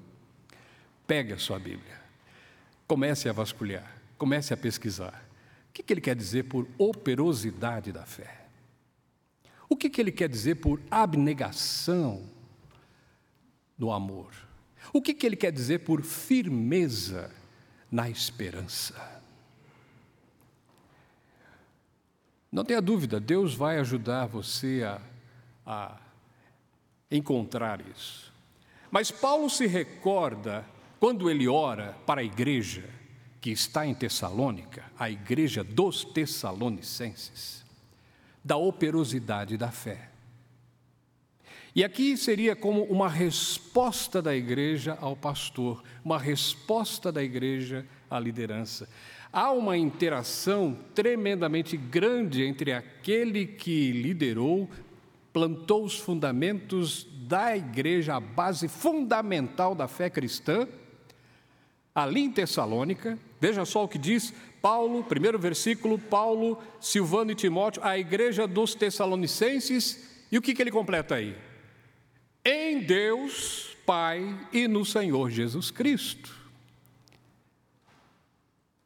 Pegue 1.07 1.33
a 1.33 1.37
sua 1.39 1.57
Bíblia, 1.57 1.99
comece 2.87 3.27
a 3.27 3.33
vasculhar, 3.33 3.99
comece 4.19 4.53
a 4.53 4.57
pesquisar. 4.57 5.25
O 5.69 5.73
que, 5.73 5.81
que 5.81 5.93
ele 5.93 6.01
quer 6.01 6.15
dizer 6.15 6.43
por 6.43 6.67
operosidade 6.77 7.91
da 7.91 8.05
fé? 8.05 8.45
O 9.67 9.75
que, 9.75 9.89
que 9.89 9.99
ele 9.99 10.11
quer 10.11 10.29
dizer 10.29 10.55
por 10.55 10.79
abnegação 10.91 12.23
no 13.77 13.91
amor. 13.91 14.33
O 14.93 15.01
que, 15.01 15.13
que 15.13 15.25
ele 15.25 15.35
quer 15.35 15.51
dizer 15.51 15.79
por 15.79 16.01
firmeza 16.01 17.31
na 17.91 18.09
esperança? 18.09 19.21
Não 22.51 22.63
tenha 22.63 22.81
dúvida, 22.81 23.19
Deus 23.19 23.53
vai 23.53 23.77
ajudar 23.79 24.25
você 24.25 24.83
a, 24.83 25.01
a 25.65 25.97
encontrar 27.11 27.81
isso. 27.87 28.33
Mas 28.89 29.11
Paulo 29.11 29.49
se 29.49 29.67
recorda, 29.67 30.65
quando 30.99 31.29
ele 31.29 31.47
ora 31.47 31.95
para 32.05 32.21
a 32.21 32.23
igreja 32.23 32.89
que 33.41 33.51
está 33.51 33.85
em 33.85 33.93
Tessalônica, 33.93 34.83
a 34.97 35.09
igreja 35.09 35.63
dos 35.63 36.03
Tessalonicenses, 36.03 37.65
da 38.43 38.57
operosidade 38.57 39.57
da 39.57 39.69
fé. 39.69 40.09
E 41.77 41.83
aqui 41.83 42.17
seria 42.17 42.55
como 42.55 42.85
uma 42.85 43.07
resposta 43.07 44.19
da 44.19 44.35
igreja 44.35 44.97
ao 44.99 45.15
pastor, 45.15 45.83
uma 46.03 46.17
resposta 46.17 47.11
da 47.11 47.23
igreja 47.23 47.85
à 48.09 48.19
liderança. 48.19 48.89
Há 49.31 49.51
uma 49.51 49.77
interação 49.77 50.75
tremendamente 50.95 51.77
grande 51.77 52.43
entre 52.43 52.73
aquele 52.73 53.45
que 53.45 53.91
liderou, 53.91 54.67
plantou 55.31 55.83
os 55.83 55.99
fundamentos 55.99 57.07
da 57.27 57.55
igreja, 57.55 58.15
a 58.15 58.19
base 58.19 58.67
fundamental 58.67 59.75
da 59.75 59.87
fé 59.87 60.09
cristã, 60.09 60.67
ali 61.93 62.21
em 62.21 62.31
Tessalônica. 62.31 63.19
Veja 63.39 63.65
só 63.65 63.83
o 63.83 63.87
que 63.87 63.99
diz 63.99 64.33
Paulo, 64.63 65.03
primeiro 65.03 65.37
versículo, 65.37 65.99
Paulo, 65.99 66.57
Silvano 66.81 67.29
e 67.29 67.35
Timóteo, 67.35 67.83
a 67.85 67.99
igreja 67.99 68.47
dos 68.47 68.73
Tessalonicenses, 68.73 70.25
e 70.31 70.39
o 70.39 70.41
que, 70.41 70.55
que 70.55 70.63
ele 70.63 70.71
completa 70.71 71.13
aí? 71.13 71.35
Em 72.49 72.79
Deus, 72.79 73.75
Pai 73.85 74.33
e 74.53 74.69
no 74.69 74.85
Senhor 74.85 75.29
Jesus 75.29 75.69
Cristo. 75.69 76.33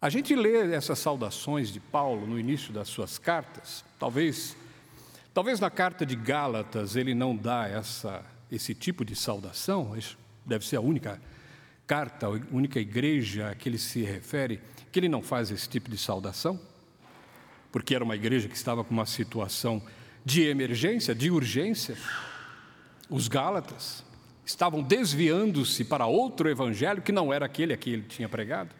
A 0.01 0.09
gente 0.09 0.35
lê 0.35 0.73
essas 0.73 0.97
saudações 0.97 1.71
de 1.71 1.79
Paulo 1.79 2.25
no 2.25 2.39
início 2.39 2.73
das 2.73 2.87
suas 2.87 3.19
cartas, 3.19 3.85
talvez 3.99 4.57
talvez 5.31 5.59
na 5.59 5.69
carta 5.69 6.07
de 6.07 6.15
Gálatas 6.15 6.95
ele 6.95 7.13
não 7.13 7.37
dá 7.37 7.67
essa 7.67 8.25
esse 8.51 8.73
tipo 8.73 9.05
de 9.05 9.15
saudação, 9.15 9.95
deve 10.43 10.65
ser 10.65 10.77
a 10.77 10.81
única 10.81 11.21
carta, 11.85 12.25
a 12.25 12.29
única 12.29 12.79
igreja 12.79 13.51
a 13.51 13.53
que 13.53 13.69
ele 13.69 13.77
se 13.77 14.01
refere 14.01 14.59
que 14.91 14.99
ele 14.99 15.07
não 15.07 15.21
faz 15.21 15.51
esse 15.51 15.69
tipo 15.69 15.87
de 15.87 15.99
saudação, 15.99 16.59
porque 17.71 17.93
era 17.93 18.03
uma 18.03 18.15
igreja 18.15 18.49
que 18.49 18.55
estava 18.55 18.83
com 18.83 18.91
uma 18.91 19.05
situação 19.05 19.83
de 20.25 20.47
emergência, 20.47 21.13
de 21.13 21.29
urgência. 21.29 21.95
Os 23.11 23.27
Gálatas 23.27 24.05
estavam 24.45 24.81
desviando-se 24.81 25.83
para 25.83 26.05
outro 26.05 26.49
evangelho 26.49 27.01
que 27.01 27.11
não 27.11 27.31
era 27.31 27.45
aquele 27.45 27.73
a 27.73 27.77
que 27.77 27.89
ele 27.89 28.03
tinha 28.03 28.29
pregado. 28.29 28.73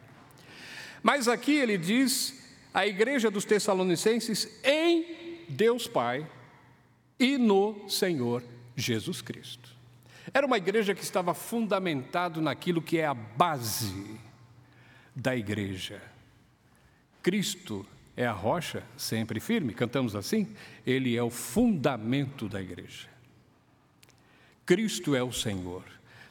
Mas 1.02 1.28
aqui 1.28 1.52
ele 1.52 1.76
diz 1.76 2.42
a 2.72 2.86
igreja 2.86 3.30
dos 3.30 3.44
Tessalonicenses 3.44 4.48
em 4.64 5.44
Deus 5.50 5.86
Pai 5.86 6.26
e 7.20 7.36
no 7.36 7.86
Senhor 7.90 8.42
Jesus 8.74 9.20
Cristo. 9.20 9.70
Era 10.32 10.46
uma 10.46 10.56
igreja 10.56 10.94
que 10.94 11.02
estava 11.02 11.34
fundamentado 11.34 12.40
naquilo 12.40 12.80
que 12.80 12.96
é 12.96 13.04
a 13.04 13.12
base 13.12 14.18
da 15.14 15.36
igreja. 15.36 16.00
Cristo 17.22 17.84
é 18.16 18.24
a 18.24 18.32
rocha 18.32 18.82
sempre 18.96 19.40
firme, 19.40 19.74
cantamos 19.74 20.16
assim? 20.16 20.56
Ele 20.86 21.14
é 21.14 21.22
o 21.22 21.28
fundamento 21.28 22.48
da 22.48 22.62
igreja. 22.62 23.11
Cristo 24.72 25.14
é 25.14 25.22
o 25.22 25.30
Senhor. 25.30 25.84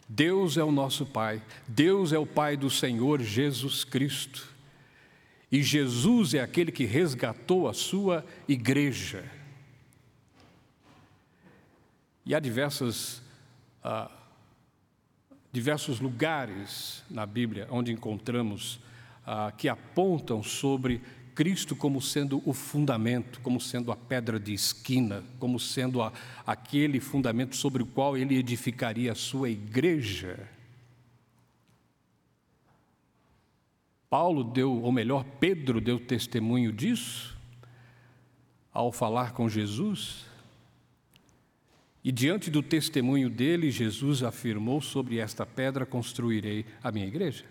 Deus 0.09 0.57
é 0.57 0.63
o 0.63 0.71
nosso 0.71 1.05
Pai. 1.05 1.43
Deus 1.67 2.11
é 2.11 2.17
o 2.17 2.25
Pai 2.25 2.57
do 2.57 2.71
Senhor 2.71 3.21
Jesus 3.21 3.83
Cristo. 3.83 4.49
E 5.51 5.61
Jesus 5.61 6.33
é 6.33 6.39
aquele 6.39 6.71
que 6.71 6.83
resgatou 6.83 7.69
a 7.69 7.73
sua 7.75 8.25
igreja. 8.47 9.23
E 12.25 12.33
há 12.33 12.39
diversas, 12.39 13.21
ah, 13.83 14.09
diversos 15.53 15.99
lugares 15.99 17.03
na 17.11 17.27
Bíblia 17.27 17.67
onde 17.69 17.91
encontramos 17.91 18.79
ah, 19.23 19.53
que 19.55 19.69
apontam 19.69 20.41
sobre 20.41 20.99
Cristo 21.35 21.75
como 21.75 22.01
sendo 22.01 22.41
o 22.45 22.53
fundamento, 22.53 23.39
como 23.41 23.59
sendo 23.59 23.91
a 23.91 23.95
pedra 23.95 24.39
de 24.39 24.53
esquina, 24.53 25.23
como 25.39 25.59
sendo 25.59 26.01
a, 26.01 26.11
aquele 26.45 26.99
fundamento 26.99 27.55
sobre 27.55 27.83
o 27.83 27.85
qual 27.85 28.17
ele 28.17 28.37
edificaria 28.37 29.11
a 29.11 29.15
sua 29.15 29.49
igreja. 29.49 30.47
Paulo 34.09 34.43
deu, 34.43 34.81
ou 34.81 34.91
melhor, 34.91 35.23
Pedro 35.39 35.79
deu 35.79 35.97
testemunho 35.99 36.71
disso 36.71 37.37
ao 38.73 38.91
falar 38.91 39.33
com 39.33 39.47
Jesus. 39.47 40.25
E 42.03 42.11
diante 42.11 42.49
do 42.49 42.63
testemunho 42.63 43.29
dele, 43.29 43.69
Jesus 43.69 44.23
afirmou: 44.23 44.81
Sobre 44.81 45.17
esta 45.17 45.45
pedra 45.45 45.85
construirei 45.85 46.65
a 46.83 46.91
minha 46.91 47.05
igreja. 47.05 47.45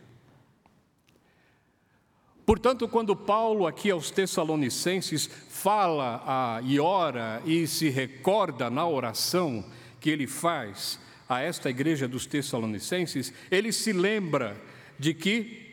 Portanto, 2.50 2.88
quando 2.88 3.14
Paulo, 3.14 3.64
aqui 3.64 3.92
aos 3.92 4.10
Tessalonicenses, 4.10 5.30
fala 5.48 6.20
ah, 6.26 6.60
e 6.64 6.80
ora 6.80 7.40
e 7.46 7.64
se 7.64 7.88
recorda 7.88 8.68
na 8.68 8.84
oração 8.88 9.64
que 10.00 10.10
ele 10.10 10.26
faz 10.26 10.98
a 11.28 11.40
esta 11.40 11.70
igreja 11.70 12.08
dos 12.08 12.26
Tessalonicenses, 12.26 13.32
ele 13.52 13.70
se 13.70 13.92
lembra 13.92 14.60
de 14.98 15.14
que 15.14 15.64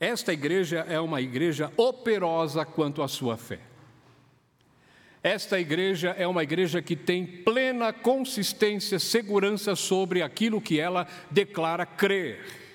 esta 0.00 0.32
igreja 0.32 0.84
é 0.88 0.98
uma 0.98 1.20
igreja 1.20 1.72
operosa 1.76 2.64
quanto 2.64 3.04
à 3.04 3.06
sua 3.06 3.36
fé. 3.36 3.60
Esta 5.22 5.60
igreja 5.60 6.08
é 6.18 6.26
uma 6.26 6.42
igreja 6.42 6.82
que 6.82 6.96
tem 6.96 7.24
plena 7.24 7.92
consistência, 7.92 8.98
segurança 8.98 9.76
sobre 9.76 10.22
aquilo 10.22 10.60
que 10.60 10.80
ela 10.80 11.06
declara 11.30 11.86
crer. 11.86 12.65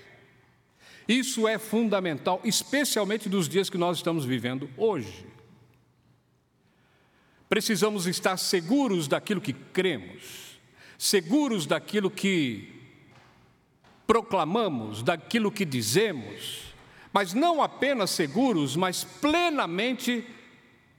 Isso 1.11 1.47
é 1.47 1.57
fundamental, 1.57 2.39
especialmente 2.43 3.27
nos 3.27 3.49
dias 3.49 3.69
que 3.69 3.77
nós 3.77 3.97
estamos 3.97 4.23
vivendo 4.23 4.69
hoje. 4.77 5.25
Precisamos 7.49 8.07
estar 8.07 8.37
seguros 8.37 9.07
daquilo 9.07 9.41
que 9.41 9.51
cremos, 9.51 10.59
seguros 10.97 11.65
daquilo 11.65 12.09
que 12.09 12.79
proclamamos, 14.07 15.03
daquilo 15.03 15.51
que 15.51 15.65
dizemos 15.65 16.71
mas 17.13 17.33
não 17.33 17.61
apenas 17.61 18.11
seguros, 18.11 18.75
mas 18.75 19.03
plenamente 19.03 20.25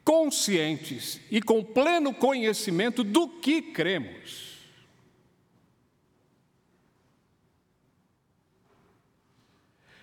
conscientes 0.05 1.21
e 1.31 1.41
com 1.41 1.65
pleno 1.65 2.13
conhecimento 2.13 3.03
do 3.03 3.29
que 3.29 3.63
cremos. 3.63 4.52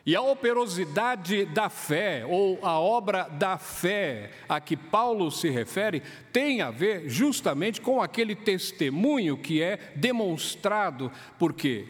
E 0.09 0.15
a 0.15 0.23
operosidade 0.23 1.45
da 1.45 1.69
fé, 1.69 2.25
ou 2.25 2.57
a 2.65 2.79
obra 2.79 3.25
da 3.29 3.59
fé 3.59 4.31
a 4.49 4.59
que 4.59 4.75
Paulo 4.75 5.29
se 5.29 5.51
refere, 5.51 6.01
tem 6.33 6.63
a 6.63 6.71
ver 6.71 7.07
justamente 7.07 7.79
com 7.79 8.01
aquele 8.01 8.35
testemunho 8.35 9.37
que 9.37 9.61
é 9.61 9.93
demonstrado, 9.95 11.11
porque 11.37 11.85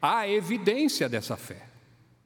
há 0.00 0.28
evidência 0.28 1.08
dessa 1.08 1.36
fé. 1.36 1.66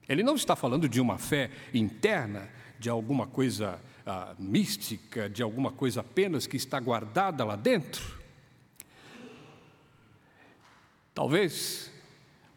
Ele 0.06 0.22
não 0.22 0.34
está 0.34 0.54
falando 0.54 0.87
de 0.87 1.00
uma 1.00 1.16
fé 1.16 1.50
interna, 1.72 2.50
de 2.78 2.90
alguma 2.90 3.26
coisa 3.26 3.80
ah, 4.04 4.34
mística, 4.38 5.30
de 5.30 5.42
alguma 5.42 5.72
coisa 5.72 6.00
apenas 6.00 6.46
que 6.46 6.58
está 6.58 6.78
guardada 6.78 7.42
lá 7.42 7.56
dentro. 7.56 8.18
Talvez 11.14 11.90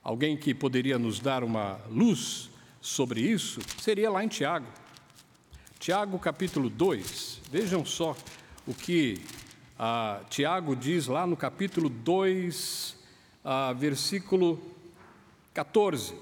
alguém 0.03 0.35
que 0.35 0.53
poderia 0.53 0.99
nos 0.99 1.21
dar 1.21 1.41
uma 1.41 1.79
luz 1.89 2.50
sobre 2.81 3.21
isso 3.21 3.61
seria 3.79 4.09
lá 4.09 4.23
em 4.23 4.27
Tiago. 4.27 4.67
Tiago 5.79 6.17
capítulo 6.19 6.69
2, 6.69 7.41
vejam 7.51 7.85
só 7.85 8.15
o 8.67 8.73
que 8.73 9.21
ah, 9.77 10.21
Tiago 10.29 10.75
diz 10.75 11.07
lá 11.07 11.25
no 11.25 11.37
capítulo 11.37 11.89
2, 11.89 12.97
ah, 13.45 13.73
versículo 13.73 14.61
14. 15.53 16.15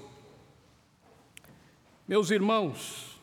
Meus 2.06 2.30
irmãos, 2.30 3.20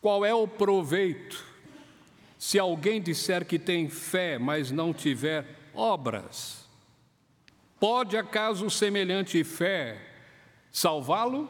qual 0.00 0.24
é 0.24 0.34
o 0.34 0.46
proveito 0.46 1.44
se 2.38 2.58
alguém 2.58 3.00
disser 3.00 3.44
que 3.44 3.58
tem 3.58 3.88
fé, 3.88 4.38
mas 4.38 4.70
não 4.70 4.92
tiver 4.92 5.46
obras? 5.74 6.64
Pode 7.78 8.16
acaso 8.16 8.68
semelhante 8.68 9.42
fé 9.44 10.15
salvá-lo? 10.76 11.48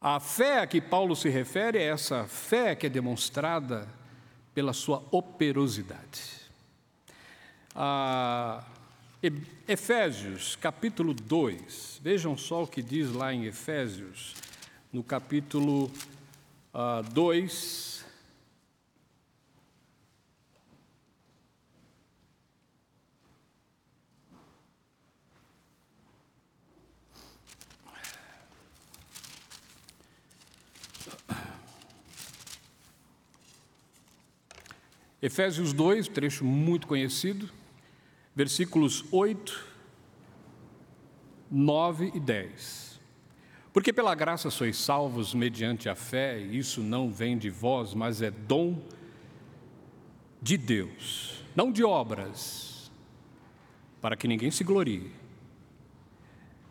A 0.00 0.18
fé 0.18 0.58
a 0.58 0.66
que 0.66 0.80
Paulo 0.80 1.14
se 1.14 1.28
refere 1.28 1.78
é 1.78 1.84
essa 1.84 2.24
fé 2.26 2.74
que 2.74 2.86
é 2.86 2.90
demonstrada 2.90 3.88
pela 4.52 4.72
sua 4.72 5.04
operosidade. 5.12 6.50
Ah, 7.76 8.64
Efésios, 9.68 10.56
capítulo 10.56 11.14
2, 11.14 12.00
vejam 12.02 12.36
só 12.36 12.64
o 12.64 12.66
que 12.66 12.82
diz 12.82 13.12
lá 13.12 13.32
em 13.32 13.44
Efésios, 13.44 14.34
no 14.92 15.04
capítulo 15.04 15.88
ah, 16.74 17.02
2, 17.12 18.04
Efésios 35.20 35.72
2, 35.72 36.06
trecho 36.06 36.44
muito 36.44 36.86
conhecido, 36.86 37.50
versículos 38.36 39.04
8, 39.10 39.66
9 41.50 42.12
e 42.14 42.20
10. 42.20 43.00
Porque 43.72 43.92
pela 43.92 44.14
graça 44.14 44.48
sois 44.48 44.76
salvos 44.76 45.34
mediante 45.34 45.88
a 45.88 45.96
fé, 45.96 46.40
e 46.40 46.56
isso 46.56 46.82
não 46.82 47.10
vem 47.10 47.36
de 47.36 47.50
vós, 47.50 47.94
mas 47.94 48.22
é 48.22 48.30
dom 48.30 48.80
de 50.40 50.56
Deus, 50.56 51.42
não 51.54 51.72
de 51.72 51.82
obras, 51.82 52.88
para 54.00 54.16
que 54.16 54.28
ninguém 54.28 54.52
se 54.52 54.62
glorie. 54.62 55.10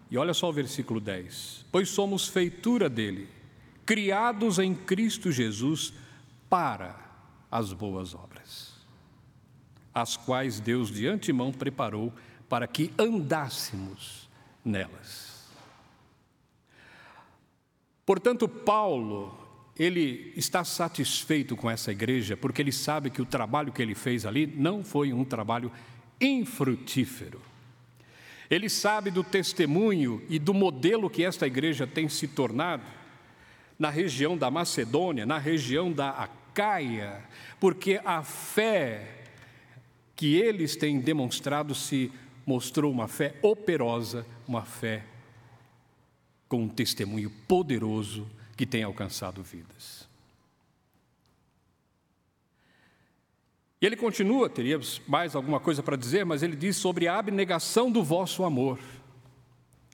E 0.09 0.17
olha 0.17 0.33
só 0.33 0.47
o 0.49 0.53
versículo 0.53 1.01
10: 1.01 1.65
Pois 1.69 1.89
somos 1.89 2.29
feitura 2.29 2.89
dele, 2.89 3.27
criados 3.85 4.57
em 4.57 4.73
Cristo 4.73 5.33
Jesus 5.33 5.93
para 6.49 7.06
as 7.51 7.73
boas 7.73 8.13
obras, 8.13 8.73
as 9.93 10.17
quais 10.17 10.59
Deus 10.59 10.89
de 10.91 11.07
antemão 11.07 11.51
preparou 11.51 12.13
para 12.47 12.67
que 12.67 12.93
andássemos 12.97 14.29
nelas. 14.63 15.47
Portanto, 18.05 18.47
Paulo, 18.47 19.37
ele 19.77 20.31
está 20.35 20.63
satisfeito 20.63 21.55
com 21.55 21.69
essa 21.69 21.91
igreja, 21.91 22.37
porque 22.37 22.61
ele 22.61 22.71
sabe 22.71 23.09
que 23.09 23.21
o 23.21 23.25
trabalho 23.25 23.71
que 23.71 23.81
ele 23.81 23.95
fez 23.95 24.25
ali 24.25 24.47
não 24.47 24.83
foi 24.83 25.11
um 25.11 25.25
trabalho 25.25 25.71
infrutífero. 26.19 27.41
Ele 28.49 28.69
sabe 28.69 29.11
do 29.11 29.23
testemunho 29.23 30.23
e 30.29 30.39
do 30.39 30.53
modelo 30.53 31.09
que 31.09 31.23
esta 31.23 31.45
igreja 31.45 31.85
tem 31.85 32.07
se 32.07 32.27
tornado 32.27 32.83
na 33.77 33.89
região 33.89 34.37
da 34.37 34.49
Macedônia, 34.49 35.25
na 35.25 35.37
região 35.37 35.91
da 35.91 36.29
caia, 36.57 37.23
porque 37.59 38.01
a 38.03 38.23
fé 38.23 39.25
que 40.15 40.35
eles 40.35 40.75
têm 40.75 40.99
demonstrado 40.99 41.75
se 41.75 42.11
mostrou 42.47 42.91
uma 42.91 43.07
fé 43.07 43.35
operosa, 43.43 44.25
uma 44.47 44.65
fé 44.65 45.05
com 46.49 46.63
um 46.63 46.67
testemunho 46.67 47.29
poderoso 47.47 48.27
que 48.55 48.65
tem 48.65 48.81
alcançado 48.81 49.43
vidas. 49.43 50.09
E 53.79 53.85
ele 53.85 53.95
continua, 53.95 54.49
teríamos 54.49 54.99
mais 55.07 55.35
alguma 55.35 55.59
coisa 55.59 55.83
para 55.83 55.95
dizer, 55.95 56.25
mas 56.25 56.41
ele 56.41 56.55
diz 56.55 56.75
sobre 56.75 57.07
a 57.07 57.19
abnegação 57.19 57.91
do 57.91 58.03
vosso 58.03 58.43
amor. 58.43 58.79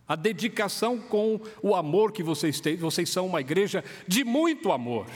A 0.08 0.16
dedicação 0.16 0.98
com 0.98 1.42
o 1.62 1.76
amor 1.76 2.14
que 2.14 2.24
vocês 2.24 2.62
têm, 2.62 2.78
vocês 2.78 3.10
são 3.10 3.26
uma 3.26 3.42
igreja 3.42 3.84
de 4.08 4.24
muito 4.24 4.72
amor. 4.72 5.08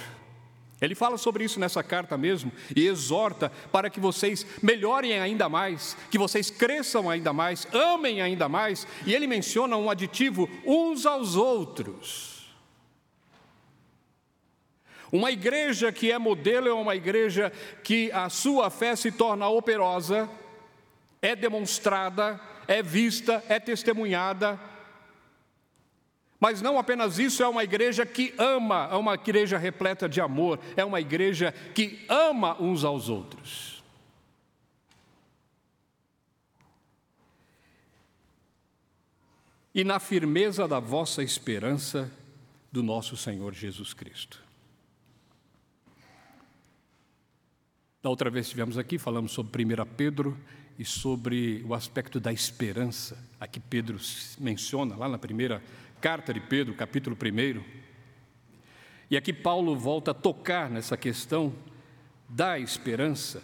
Ele 0.80 0.94
fala 0.94 1.18
sobre 1.18 1.44
isso 1.44 1.60
nessa 1.60 1.82
carta 1.82 2.18
mesmo 2.18 2.52
e 2.76 2.86
exorta 2.86 3.52
para 3.72 3.90
que 3.90 4.00
vocês 4.00 4.46
melhorem 4.62 5.20
ainda 5.20 5.50
mais, 5.50 5.98
que 6.12 6.20
vocês 6.20 6.52
cresçam 6.52 7.10
ainda 7.10 7.34
mais, 7.34 7.68
amem 7.74 8.22
ainda 8.22 8.48
mais, 8.48 8.86
e 9.06 9.14
ele 9.14 9.26
menciona 9.26 9.76
um 9.76 9.90
aditivo 9.90 10.48
uns 10.66 11.06
aos 11.06 11.36
outros. 11.36 12.38
Uma 15.12 15.32
igreja 15.32 15.92
que 15.92 16.12
é 16.12 16.20
modelo 16.20 16.68
é 16.68 16.74
uma 16.74 16.96
igreja 16.96 17.52
que 17.84 18.12
a 18.12 18.30
sua 18.30 18.70
fé 18.70 18.96
se 18.96 19.12
torna 19.12 19.48
operosa, 19.48 20.30
é 21.22 21.36
demonstrada, 21.36 22.40
é 22.68 22.84
vista, 22.84 23.44
é 23.50 23.60
testemunhada, 23.60 24.60
mas 26.40 26.62
não 26.62 26.78
apenas 26.78 27.18
isso, 27.18 27.42
é 27.42 27.48
uma 27.48 27.64
igreja 27.64 28.06
que 28.06 28.34
ama, 28.38 28.88
é 28.92 28.96
uma 28.96 29.16
igreja 29.16 29.58
repleta 29.58 30.08
de 30.08 30.22
amor, 30.22 30.60
é 30.76 30.86
uma 30.86 31.02
igreja 31.02 31.52
que 31.74 32.06
ama 32.08 32.60
uns 32.62 32.84
aos 32.84 33.10
outros. 33.10 33.84
E 39.74 39.84
na 39.84 40.00
firmeza 40.00 40.68
da 40.68 40.80
vossa 40.80 41.24
esperança 41.24 42.12
do 42.72 42.82
nosso 42.84 43.16
Senhor 43.16 43.54
Jesus 43.54 43.94
Cristo. 43.94 44.44
Da 48.02 48.10
outra 48.10 48.30
vez 48.30 48.46
estivemos 48.46 48.78
aqui, 48.78 48.98
falamos 48.98 49.32
sobre 49.32 49.64
1 49.64 49.86
Pedro 49.96 50.38
e 50.78 50.86
sobre 50.86 51.64
o 51.68 51.74
aspecto 51.74 52.20
da 52.20 52.32
esperança, 52.32 53.18
a 53.40 53.48
que 53.48 53.60
Pedro 53.60 54.00
menciona 54.40 54.96
lá 54.96 55.10
na 55.10 55.18
primeira 55.18 55.62
carta 56.00 56.34
de 56.34 56.40
Pedro, 56.40 56.74
capítulo 56.76 57.18
1. 57.20 57.64
E 59.10 59.18
aqui 59.18 59.34
Paulo 59.34 59.76
volta 59.76 60.12
a 60.12 60.14
tocar 60.14 60.70
nessa 60.70 60.96
questão 60.96 61.54
da 62.30 62.60
esperança 62.60 63.42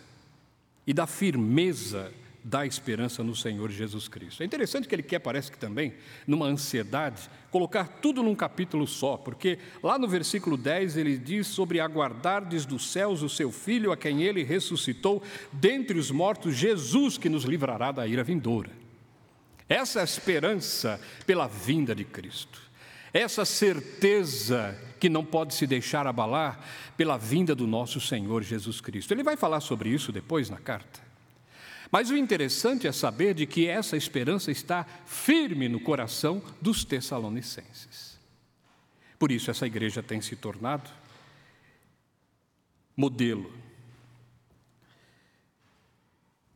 e 0.85 0.93
da 0.93 1.07
firmeza 1.07 2.11
da 2.43 2.65
esperança 2.65 3.23
no 3.23 3.35
Senhor 3.35 3.71
Jesus 3.71 4.07
Cristo. 4.07 4.43
É 4.43 4.45
interessante 4.45 4.87
que 4.87 4.93
ele 4.93 5.03
quer, 5.03 5.19
parece 5.19 5.51
que 5.51 5.57
também, 5.57 5.93
numa 6.27 6.45
ansiedade, 6.45 7.29
colocar 7.49 7.87
tudo 8.01 8.21
num 8.21 8.35
capítulo 8.35 8.85
só, 8.85 9.15
porque 9.15 9.57
lá 9.81 9.97
no 9.97 10.07
versículo 10.07 10.57
10 10.57 10.97
ele 10.97 11.17
diz 11.17 11.47
sobre 11.47 11.79
aguardardes 11.79 12.65
dos 12.65 12.91
céus 12.91 13.21
o 13.21 13.29
seu 13.29 13.51
filho, 13.51 13.91
a 13.91 13.97
quem 13.97 14.23
ele 14.23 14.43
ressuscitou 14.43 15.23
dentre 15.53 15.97
os 15.97 16.11
mortos, 16.11 16.55
Jesus, 16.55 17.17
que 17.17 17.29
nos 17.29 17.45
livrará 17.45 17.91
da 17.91 18.05
ira 18.05 18.23
vindoura. 18.23 18.71
Essa 19.69 19.99
é 19.99 20.01
a 20.01 20.05
esperança 20.05 20.99
pela 21.25 21.47
vinda 21.47 21.95
de 21.95 22.03
Cristo. 22.03 22.61
Essa 23.13 23.45
certeza 23.45 24.77
que 24.99 25.07
não 25.07 25.23
pode 25.23 25.53
se 25.53 25.67
deixar 25.67 26.07
abalar 26.07 26.59
pela 26.97 27.17
vinda 27.17 27.53
do 27.53 27.67
nosso 27.67 28.01
Senhor 28.01 28.41
Jesus 28.41 28.81
Cristo. 28.81 29.13
Ele 29.13 29.23
vai 29.23 29.37
falar 29.37 29.59
sobre 29.59 29.89
isso 29.89 30.11
depois 30.11 30.49
na 30.49 30.57
carta. 30.57 31.02
Mas 31.93 32.09
o 32.09 32.17
interessante 32.17 32.87
é 32.87 32.91
saber 32.91 33.35
de 33.35 33.45
que 33.45 33.67
essa 33.67 33.95
esperança 33.95 34.51
está 34.51 34.83
firme 35.05 35.69
no 35.69 35.79
coração 35.79 36.41
dos 36.59 36.83
tessalonicenses. 36.83 38.17
Por 39.19 39.31
isso 39.31 39.51
essa 39.51 39.67
igreja 39.67 40.01
tem 40.01 40.19
se 40.19 40.35
tornado 40.35 40.89
modelo. 42.97 43.53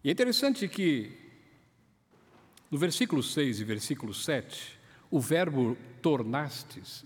E 0.04 0.10
é 0.10 0.12
interessante 0.12 0.68
que 0.68 1.16
no 2.72 2.80
versículo 2.80 3.22
6 3.22 3.60
e 3.60 3.64
versículo 3.64 4.16
7, 4.16 4.80
o 5.12 5.20
verbo 5.20 5.78
tornastes 6.02 7.06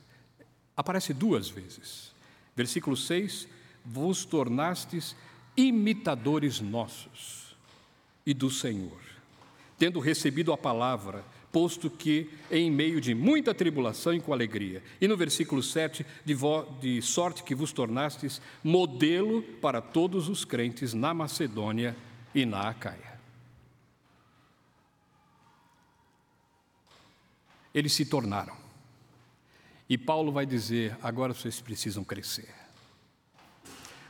aparece 0.74 1.14
duas 1.14 1.50
vezes. 1.50 2.14
Versículo 2.56 2.96
6: 2.96 3.46
Vos 3.84 4.24
tornastes 4.24 5.18
imitadores 5.58 6.62
nossos 6.62 7.41
e 8.26 8.34
do 8.34 8.50
Senhor, 8.50 9.00
tendo 9.78 10.00
recebido 10.00 10.54
a 10.54 10.58
palavra, 10.58 11.24
posto 11.52 11.90
que 11.90 12.30
em 12.50 12.72
meio 12.72 13.02
de 13.02 13.14
muita 13.14 13.54
tribulação 13.54 14.14
e 14.14 14.22
com 14.22 14.32
alegria. 14.32 14.82
E 15.02 15.08
no 15.08 15.18
versículo 15.18 15.62
7, 15.62 16.06
de, 16.24 16.36
de 16.80 17.02
sorte 17.02 17.44
que 17.44 17.54
vos 17.54 17.74
tornastes 17.74 18.42
modelo 18.64 19.42
para 19.62 19.82
todos 19.82 20.30
os 20.30 20.46
crentes 20.46 20.94
na 20.94 21.14
Macedônia 21.14 21.96
e 22.34 22.46
na 22.46 22.70
Acaia. 22.70 23.12
eles 27.74 27.94
se 27.94 28.06
tornaram. 28.06 28.56
E 29.90 29.98
Paulo 29.98 30.32
vai 30.32 30.46
dizer: 30.46 30.98
agora 31.02 31.34
vocês 31.34 31.60
precisam 31.60 32.04
crescer. 32.04 32.54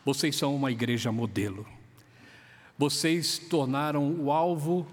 Vocês 0.03 0.36
são 0.36 0.55
uma 0.55 0.72
igreja 0.72 1.12
modelo. 1.12 1.66
Vocês 2.82 3.38
tornaram 3.38 4.12
o 4.20 4.32
alvo 4.32 4.88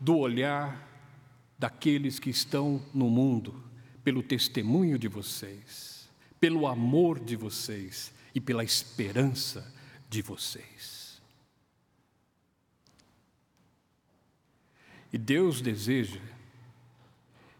do 0.00 0.16
olhar 0.16 0.88
daqueles 1.58 2.18
que 2.18 2.30
estão 2.30 2.82
no 2.94 3.10
mundo, 3.10 3.62
pelo 4.02 4.22
testemunho 4.22 4.98
de 4.98 5.06
vocês, 5.06 6.08
pelo 6.40 6.66
amor 6.66 7.20
de 7.20 7.36
vocês 7.36 8.10
e 8.34 8.40
pela 8.40 8.64
esperança 8.64 9.70
de 10.08 10.22
vocês. 10.22 11.20
E 15.12 15.18
Deus 15.18 15.60
deseja 15.60 16.22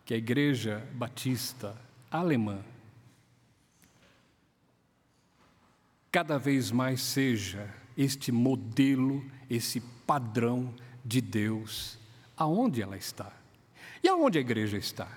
que 0.07 0.15
a 0.15 0.17
Igreja 0.17 0.89
Batista 0.95 1.79
Alemã 2.11 2.65
cada 6.11 6.39
vez 6.39 6.71
mais 6.71 7.03
seja 7.03 7.71
este 7.97 8.31
modelo, 8.31 9.25
esse 9.49 9.81
padrão 10.07 10.75
de 11.05 11.21
Deus, 11.21 11.99
aonde 12.37 12.83
ela 12.83 12.97
está. 12.97 13.33
E 14.03 14.09
aonde 14.09 14.39
a 14.39 14.41
igreja 14.41 14.77
está? 14.77 15.09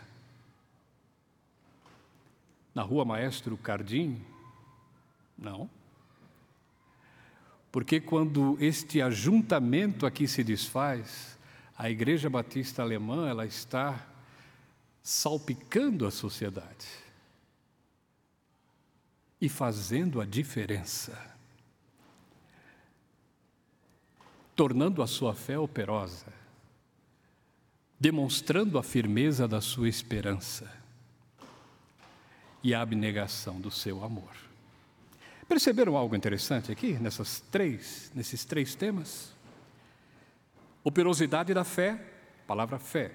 Na 2.73 2.81
rua 2.81 3.03
Maestro 3.03 3.57
Cardim? 3.57 4.21
Não. 5.37 5.69
Porque 7.71 7.99
quando 7.99 8.57
este 8.59 9.01
ajuntamento 9.01 10.05
aqui 10.05 10.27
se 10.27 10.43
desfaz, 10.43 11.37
a 11.77 11.89
Igreja 11.89 12.29
Batista 12.29 12.81
Alemã 12.81 13.29
ela 13.29 13.45
está 13.45 14.07
salpicando 15.01 16.05
a 16.05 16.11
sociedade 16.11 16.87
e 19.39 19.47
fazendo 19.47 20.19
a 20.19 20.25
diferença, 20.25 21.17
tornando 24.59 25.01
a 25.01 25.07
sua 25.07 25.33
fé 25.33 25.57
operosa, 25.57 26.25
demonstrando 27.97 28.77
a 28.77 28.83
firmeza 28.83 29.47
da 29.47 29.61
sua 29.61 29.87
esperança 29.87 30.69
e 32.61 32.75
a 32.75 32.81
abnegação 32.81 33.61
do 33.61 33.71
seu 33.71 34.03
amor. 34.03 34.35
Perceberam 35.47 35.95
algo 35.95 36.13
interessante 36.13 36.73
aqui 36.73 36.91
nessas 36.99 37.39
três, 37.39 38.11
nesses 38.13 38.43
três 38.43 38.75
temas? 38.75 39.33
Operosidade 40.83 41.53
da 41.53 41.63
fé, 41.63 41.97
palavra 42.45 42.77
fé. 42.77 43.13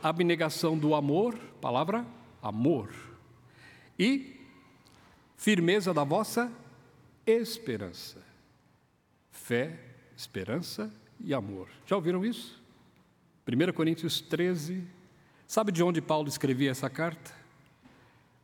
Abnegação 0.00 0.78
do 0.78 0.94
amor, 0.94 1.36
palavra 1.60 2.06
amor. 2.40 2.94
E 3.98 4.40
firmeza 5.36 5.92
da 5.92 6.04
vossa 6.04 6.48
esperança. 7.26 8.22
Fé, 9.32 9.93
esperança 10.16 10.92
e 11.20 11.32
amor. 11.34 11.68
Já 11.86 11.96
ouviram 11.96 12.24
isso? 12.24 12.62
1 13.46 13.72
Coríntios 13.72 14.20
13. 14.20 14.86
Sabe 15.46 15.70
de 15.70 15.82
onde 15.82 16.00
Paulo 16.00 16.28
escrevia 16.28 16.70
essa 16.70 16.88
carta? 16.88 17.32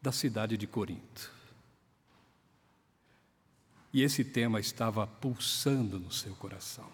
Da 0.02 0.12
cidade 0.12 0.56
de 0.56 0.66
Corinto. 0.66 1.32
E 3.92 4.02
esse 4.02 4.24
tema 4.24 4.60
estava 4.60 5.06
pulsando 5.06 5.98
no 5.98 6.12
seu 6.12 6.34
coração. 6.36 6.88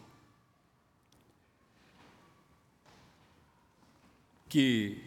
Que, 4.48 5.04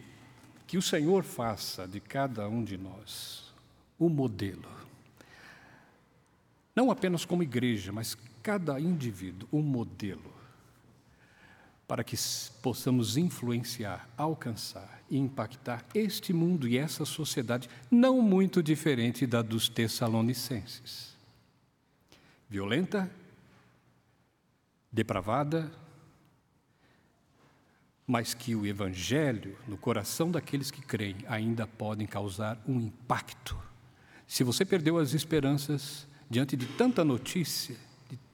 que 0.66 0.76
o 0.78 0.82
Senhor 0.82 1.24
faça 1.24 1.88
de 1.88 1.98
cada 1.98 2.48
um 2.48 2.62
de 2.62 2.76
nós 2.76 3.52
o 3.98 4.08
modelo. 4.08 4.70
Não 6.74 6.90
apenas 6.90 7.24
como 7.24 7.42
igreja, 7.42 7.90
mas 7.92 8.16
cada 8.42 8.78
indivíduo, 8.80 9.48
um 9.52 9.62
modelo. 9.62 10.32
Para 11.86 12.04
que 12.04 12.16
possamos 12.62 13.16
influenciar, 13.16 14.08
alcançar 14.16 15.02
e 15.10 15.18
impactar 15.18 15.84
este 15.94 16.32
mundo 16.32 16.68
e 16.68 16.78
essa 16.78 17.04
sociedade, 17.04 17.68
não 17.90 18.22
muito 18.22 18.62
diferente 18.62 19.26
da 19.26 19.42
dos 19.42 19.68
Tessalonicenses 19.68 21.10
violenta, 22.50 23.08
depravada, 24.90 25.70
mas 28.04 28.34
que 28.34 28.56
o 28.56 28.66
Evangelho, 28.66 29.56
no 29.68 29.78
coração 29.78 30.32
daqueles 30.32 30.68
que 30.68 30.82
creem, 30.82 31.18
ainda 31.28 31.64
podem 31.64 32.08
causar 32.08 32.60
um 32.66 32.80
impacto. 32.80 33.56
Se 34.26 34.42
você 34.42 34.64
perdeu 34.64 34.98
as 34.98 35.14
esperanças 35.14 36.08
diante 36.28 36.56
de 36.56 36.66
tanta 36.66 37.04
notícia, 37.04 37.76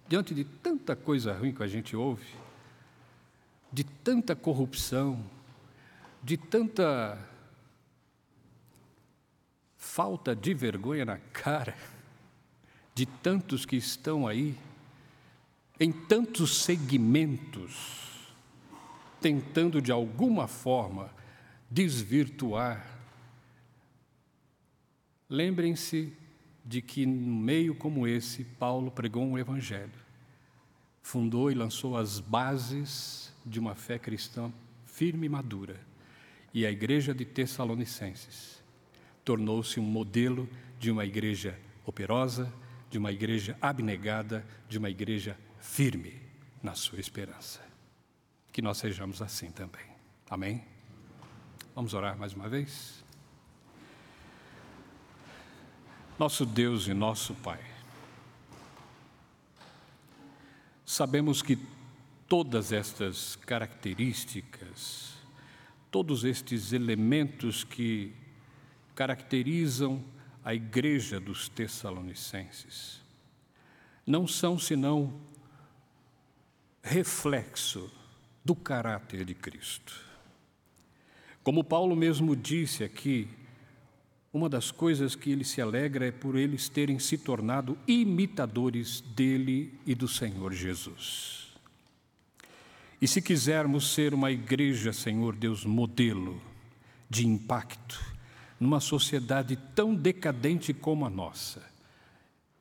diante 0.08 0.34
de 0.34 0.44
tanta 0.44 0.94
coisa 0.94 1.32
ruim 1.32 1.52
que 1.52 1.62
a 1.62 1.66
gente 1.66 1.96
ouve, 1.96 2.26
de 3.72 3.84
tanta 3.84 4.36
corrupção, 4.36 5.24
de 6.22 6.36
tanta 6.36 7.18
falta 9.76 10.34
de 10.34 10.54
vergonha 10.54 11.04
na 11.04 11.18
cara, 11.18 11.76
de 12.94 13.06
tantos 13.06 13.66
que 13.66 13.76
estão 13.76 14.26
aí, 14.26 14.56
em 15.78 15.92
tantos 15.92 16.62
segmentos, 16.62 18.34
tentando 19.20 19.82
de 19.82 19.92
alguma 19.92 20.46
forma 20.46 21.10
desvirtuar. 21.70 22.86
Lembrem-se 25.28 26.16
de 26.66 26.82
que, 26.82 27.06
no 27.06 27.36
meio 27.36 27.74
como 27.76 28.08
esse, 28.08 28.42
Paulo 28.42 28.90
pregou 28.90 29.24
um 29.24 29.38
evangelho, 29.38 29.92
fundou 31.00 31.50
e 31.50 31.54
lançou 31.54 31.96
as 31.96 32.18
bases 32.18 33.32
de 33.44 33.60
uma 33.60 33.76
fé 33.76 33.98
cristã 33.98 34.52
firme 34.84 35.26
e 35.26 35.28
madura. 35.28 35.78
E 36.52 36.66
a 36.66 36.70
igreja 36.70 37.14
de 37.14 37.24
Tessalonicenses 37.24 38.62
tornou-se 39.24 39.78
um 39.78 39.84
modelo 39.84 40.48
de 40.78 40.90
uma 40.90 41.04
igreja 41.04 41.56
operosa, 41.84 42.52
de 42.90 42.98
uma 42.98 43.12
igreja 43.12 43.56
abnegada, 43.60 44.44
de 44.68 44.78
uma 44.78 44.90
igreja 44.90 45.38
firme 45.60 46.20
na 46.62 46.74
sua 46.74 46.98
esperança. 46.98 47.60
Que 48.50 48.60
nós 48.60 48.78
sejamos 48.78 49.22
assim 49.22 49.50
também. 49.50 49.86
Amém? 50.28 50.64
Vamos 51.74 51.94
orar 51.94 52.18
mais 52.18 52.32
uma 52.32 52.48
vez? 52.48 53.04
Nosso 56.18 56.46
Deus 56.46 56.88
e 56.88 56.94
nosso 56.94 57.34
Pai, 57.34 57.60
sabemos 60.86 61.42
que 61.42 61.58
todas 62.26 62.72
estas 62.72 63.36
características, 63.36 65.12
todos 65.90 66.24
estes 66.24 66.72
elementos 66.72 67.64
que 67.64 68.14
caracterizam 68.94 70.02
a 70.42 70.54
igreja 70.54 71.20
dos 71.20 71.50
Tessalonicenses 71.50 73.02
não 74.06 74.26
são 74.26 74.58
senão 74.58 75.20
reflexo 76.82 77.92
do 78.42 78.54
caráter 78.54 79.22
de 79.22 79.34
Cristo. 79.34 79.92
Como 81.42 81.62
Paulo 81.62 81.94
mesmo 81.94 82.34
disse 82.34 82.82
aqui, 82.82 83.28
uma 84.36 84.50
das 84.50 84.70
coisas 84.70 85.14
que 85.14 85.30
ele 85.30 85.44
se 85.44 85.62
alegra 85.62 86.06
é 86.06 86.10
por 86.10 86.36
eles 86.36 86.68
terem 86.68 86.98
se 86.98 87.16
tornado 87.16 87.78
imitadores 87.88 89.00
dele 89.00 89.72
e 89.86 89.94
do 89.94 90.06
Senhor 90.06 90.52
Jesus. 90.52 91.48
E 93.00 93.08
se 93.08 93.22
quisermos 93.22 93.94
ser 93.94 94.12
uma 94.12 94.30
igreja, 94.30 94.92
Senhor 94.92 95.34
Deus, 95.34 95.64
modelo 95.64 96.40
de 97.08 97.26
impacto, 97.26 97.98
numa 98.60 98.78
sociedade 98.78 99.56
tão 99.74 99.94
decadente 99.94 100.74
como 100.74 101.06
a 101.06 101.10
nossa, 101.10 101.62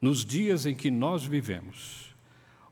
nos 0.01 0.23
dias 0.23 0.65
em 0.65 0.75
que 0.75 0.89
nós 0.89 1.25
vivemos, 1.25 2.15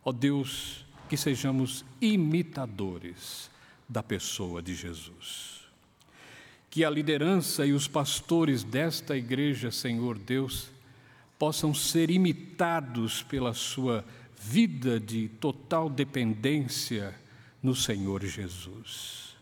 ó 0.04 0.12
Deus, 0.14 0.86
que 1.10 1.18
sejamos 1.18 1.84
imitadores 2.00 3.50
da 3.88 4.02
pessoa 4.02 4.62
de 4.62 4.74
Jesus. 4.74 5.63
Que 6.74 6.84
a 6.84 6.90
liderança 6.90 7.68
e 7.68 7.72
os 7.72 7.88
pastores 7.88 8.64
desta 8.64 9.16
igreja, 9.16 9.70
Senhor 9.70 10.18
Deus, 10.18 10.72
possam 11.38 11.72
ser 11.72 12.10
imitados 12.10 13.22
pela 13.22 13.54
sua 13.54 14.04
vida 14.36 15.00
de 15.00 15.28
total 15.40 15.88
dependência 15.88 17.14
no 17.62 17.76
Senhor 17.76 18.26
Jesus. 18.26 19.36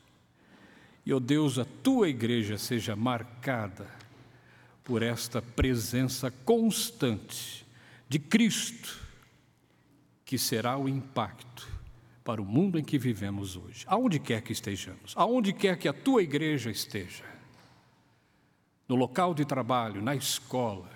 E, 1.05 1.13
ó 1.13 1.15
oh 1.15 1.19
Deus, 1.21 1.57
a 1.57 1.63
tua 1.63 2.09
igreja 2.09 2.57
seja 2.57 2.97
marcada 2.97 3.87
por 4.83 5.01
esta 5.01 5.41
presença 5.41 6.29
constante 6.29 7.65
de 8.09 8.19
Cristo, 8.19 8.99
que 10.25 10.37
será 10.37 10.77
o 10.77 10.89
impacto 10.89 11.70
para 12.23 12.41
o 12.41 12.45
mundo 12.45 12.77
em 12.77 12.83
que 12.83 12.97
vivemos 12.97 13.55
hoje, 13.55 13.83
aonde 13.87 14.19
quer 14.19 14.41
que 14.41 14.53
estejamos, 14.53 15.13
aonde 15.15 15.53
quer 15.53 15.77
que 15.77 15.87
a 15.87 15.93
tua 15.93 16.21
igreja 16.21 16.69
esteja, 16.69 17.23
no 18.87 18.95
local 18.95 19.33
de 19.33 19.45
trabalho, 19.45 20.01
na 20.01 20.15
escola, 20.15 20.91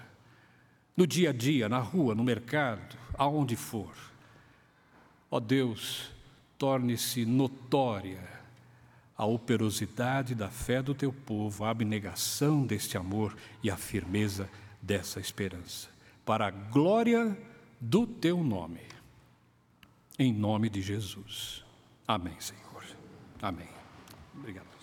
no 0.95 1.07
dia 1.07 1.32
a 1.32 1.34
dia, 1.34 1.67
na 1.67 1.80
rua, 1.80 2.13
no 2.13 2.23
mercado, 2.23 2.97
aonde 3.17 3.55
for. 3.55 3.93
Ó 5.32 5.39
Deus, 5.39 6.11
torne-se 6.57 7.26
notória 7.26 8.36
a 9.17 9.26
operosidade 9.26 10.36
da 10.36 10.49
fé 10.49 10.82
do 10.82 10.93
teu 10.93 11.11
povo, 11.11 11.63
a 11.63 11.69
abnegação 11.69 12.65
deste 12.65 12.97
amor 12.97 13.36
e 13.63 13.71
a 13.71 13.78
firmeza 13.78 14.49
dessa 14.82 15.19
esperança, 15.19 15.88
para 16.26 16.47
a 16.47 16.51
glória 16.51 17.38
do 17.80 18.05
teu 18.05 18.43
nome. 18.43 18.95
Em 20.18 20.32
nome 20.32 20.70
de 20.70 20.82
Jesus. 20.82 21.63
Amém, 22.07 22.39
Senhor. 22.39 22.84
Amém. 23.41 23.68
Obrigado. 24.34 24.74